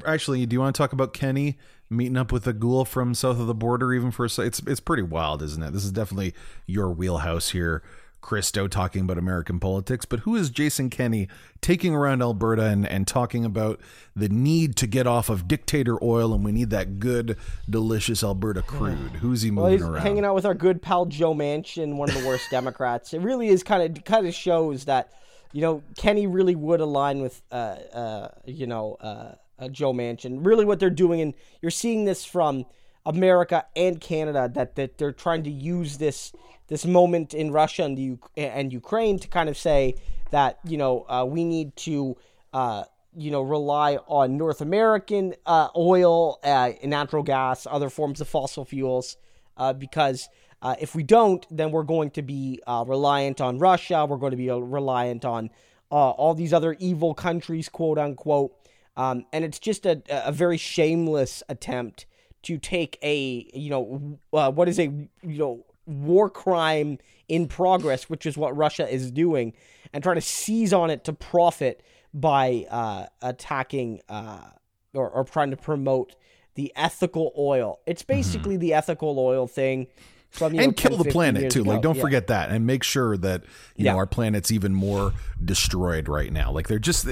[0.05, 1.57] Actually, do you want to talk about Kenney
[1.89, 3.93] meeting up with a ghoul from south of the border?
[3.93, 5.71] Even for a, it's it's pretty wild, isn't it?
[5.71, 6.33] This is definitely
[6.65, 7.83] your wheelhouse here.
[8.25, 11.27] Christo talking about American politics, but who is Jason Kenney
[11.61, 13.79] taking around Alberta and, and talking about
[14.15, 17.37] the need to get off of dictator oil and we need that good,
[17.69, 18.97] delicious Alberta crude?
[19.21, 20.01] Who's he moving well, he's around?
[20.01, 23.13] Hanging out with our good pal Joe Manchin, one of the worst Democrats.
[23.13, 25.11] It really is kind of kind of shows that
[25.53, 30.43] you know Kenney really would align with uh, uh, you know uh, uh, Joe Manchin.
[30.43, 32.65] Really, what they're doing, and you're seeing this from
[33.05, 36.33] America and Canada that that they're trying to use this
[36.67, 39.95] this moment in Russia and the and Ukraine to kind of say
[40.31, 42.17] that you know uh, we need to
[42.53, 42.83] uh,
[43.15, 48.65] you know rely on North American uh, oil, uh, natural gas, other forms of fossil
[48.65, 49.17] fuels,
[49.57, 50.27] uh, because
[50.61, 54.05] uh, if we don't, then we're going to be reliant on Russia.
[54.05, 55.51] We're going to be reliant on
[55.91, 58.51] all these other evil countries, quote unquote.
[58.97, 62.05] Um, and it's just a, a very shameless attempt
[62.45, 68.25] to take a you know what is a you know war crime in progress, which
[68.25, 69.53] is what Russia is doing,
[69.93, 71.83] and trying to seize on it to profit
[72.13, 74.49] by uh, attacking uh,
[74.93, 76.15] or, or, trying to promote
[76.53, 77.79] the ethical oil.
[77.85, 78.13] It's mm-hmm.
[78.13, 78.61] basically mm-hmm.
[78.61, 79.87] the ethical oil thing
[80.35, 81.61] from, and know, kill the planet too.
[81.61, 81.71] Ago.
[81.71, 82.01] Like, don't yeah.
[82.01, 83.43] forget that, and make sure that
[83.75, 83.91] you yeah.
[83.91, 85.13] know our planet's even more
[85.43, 86.51] destroyed right now.
[86.51, 87.07] Like, they're just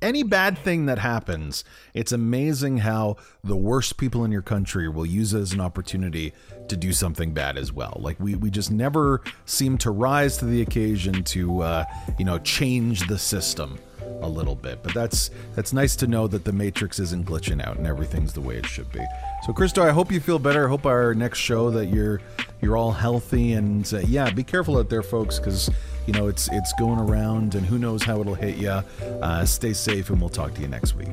[0.00, 1.64] any bad thing that happens.
[1.94, 6.32] It's amazing how the worst people in your country will use it as an opportunity
[6.68, 7.98] to do something bad as well.
[8.00, 11.84] Like, we we just never seem to rise to the occasion to uh,
[12.18, 13.78] you know change the system
[14.20, 14.82] a little bit.
[14.82, 18.40] But that's that's nice to know that the matrix isn't glitching out and everything's the
[18.40, 19.04] way it should be.
[19.46, 20.66] So, Christo, I hope you feel better.
[20.66, 22.20] I hope our next show that you're
[22.60, 25.70] you're all healthy and uh, yeah, be careful out there, folks, because
[26.06, 28.70] you know it's it's going around and who knows how it'll hit you.
[28.70, 31.08] Uh, stay safe, and we'll talk to you next week.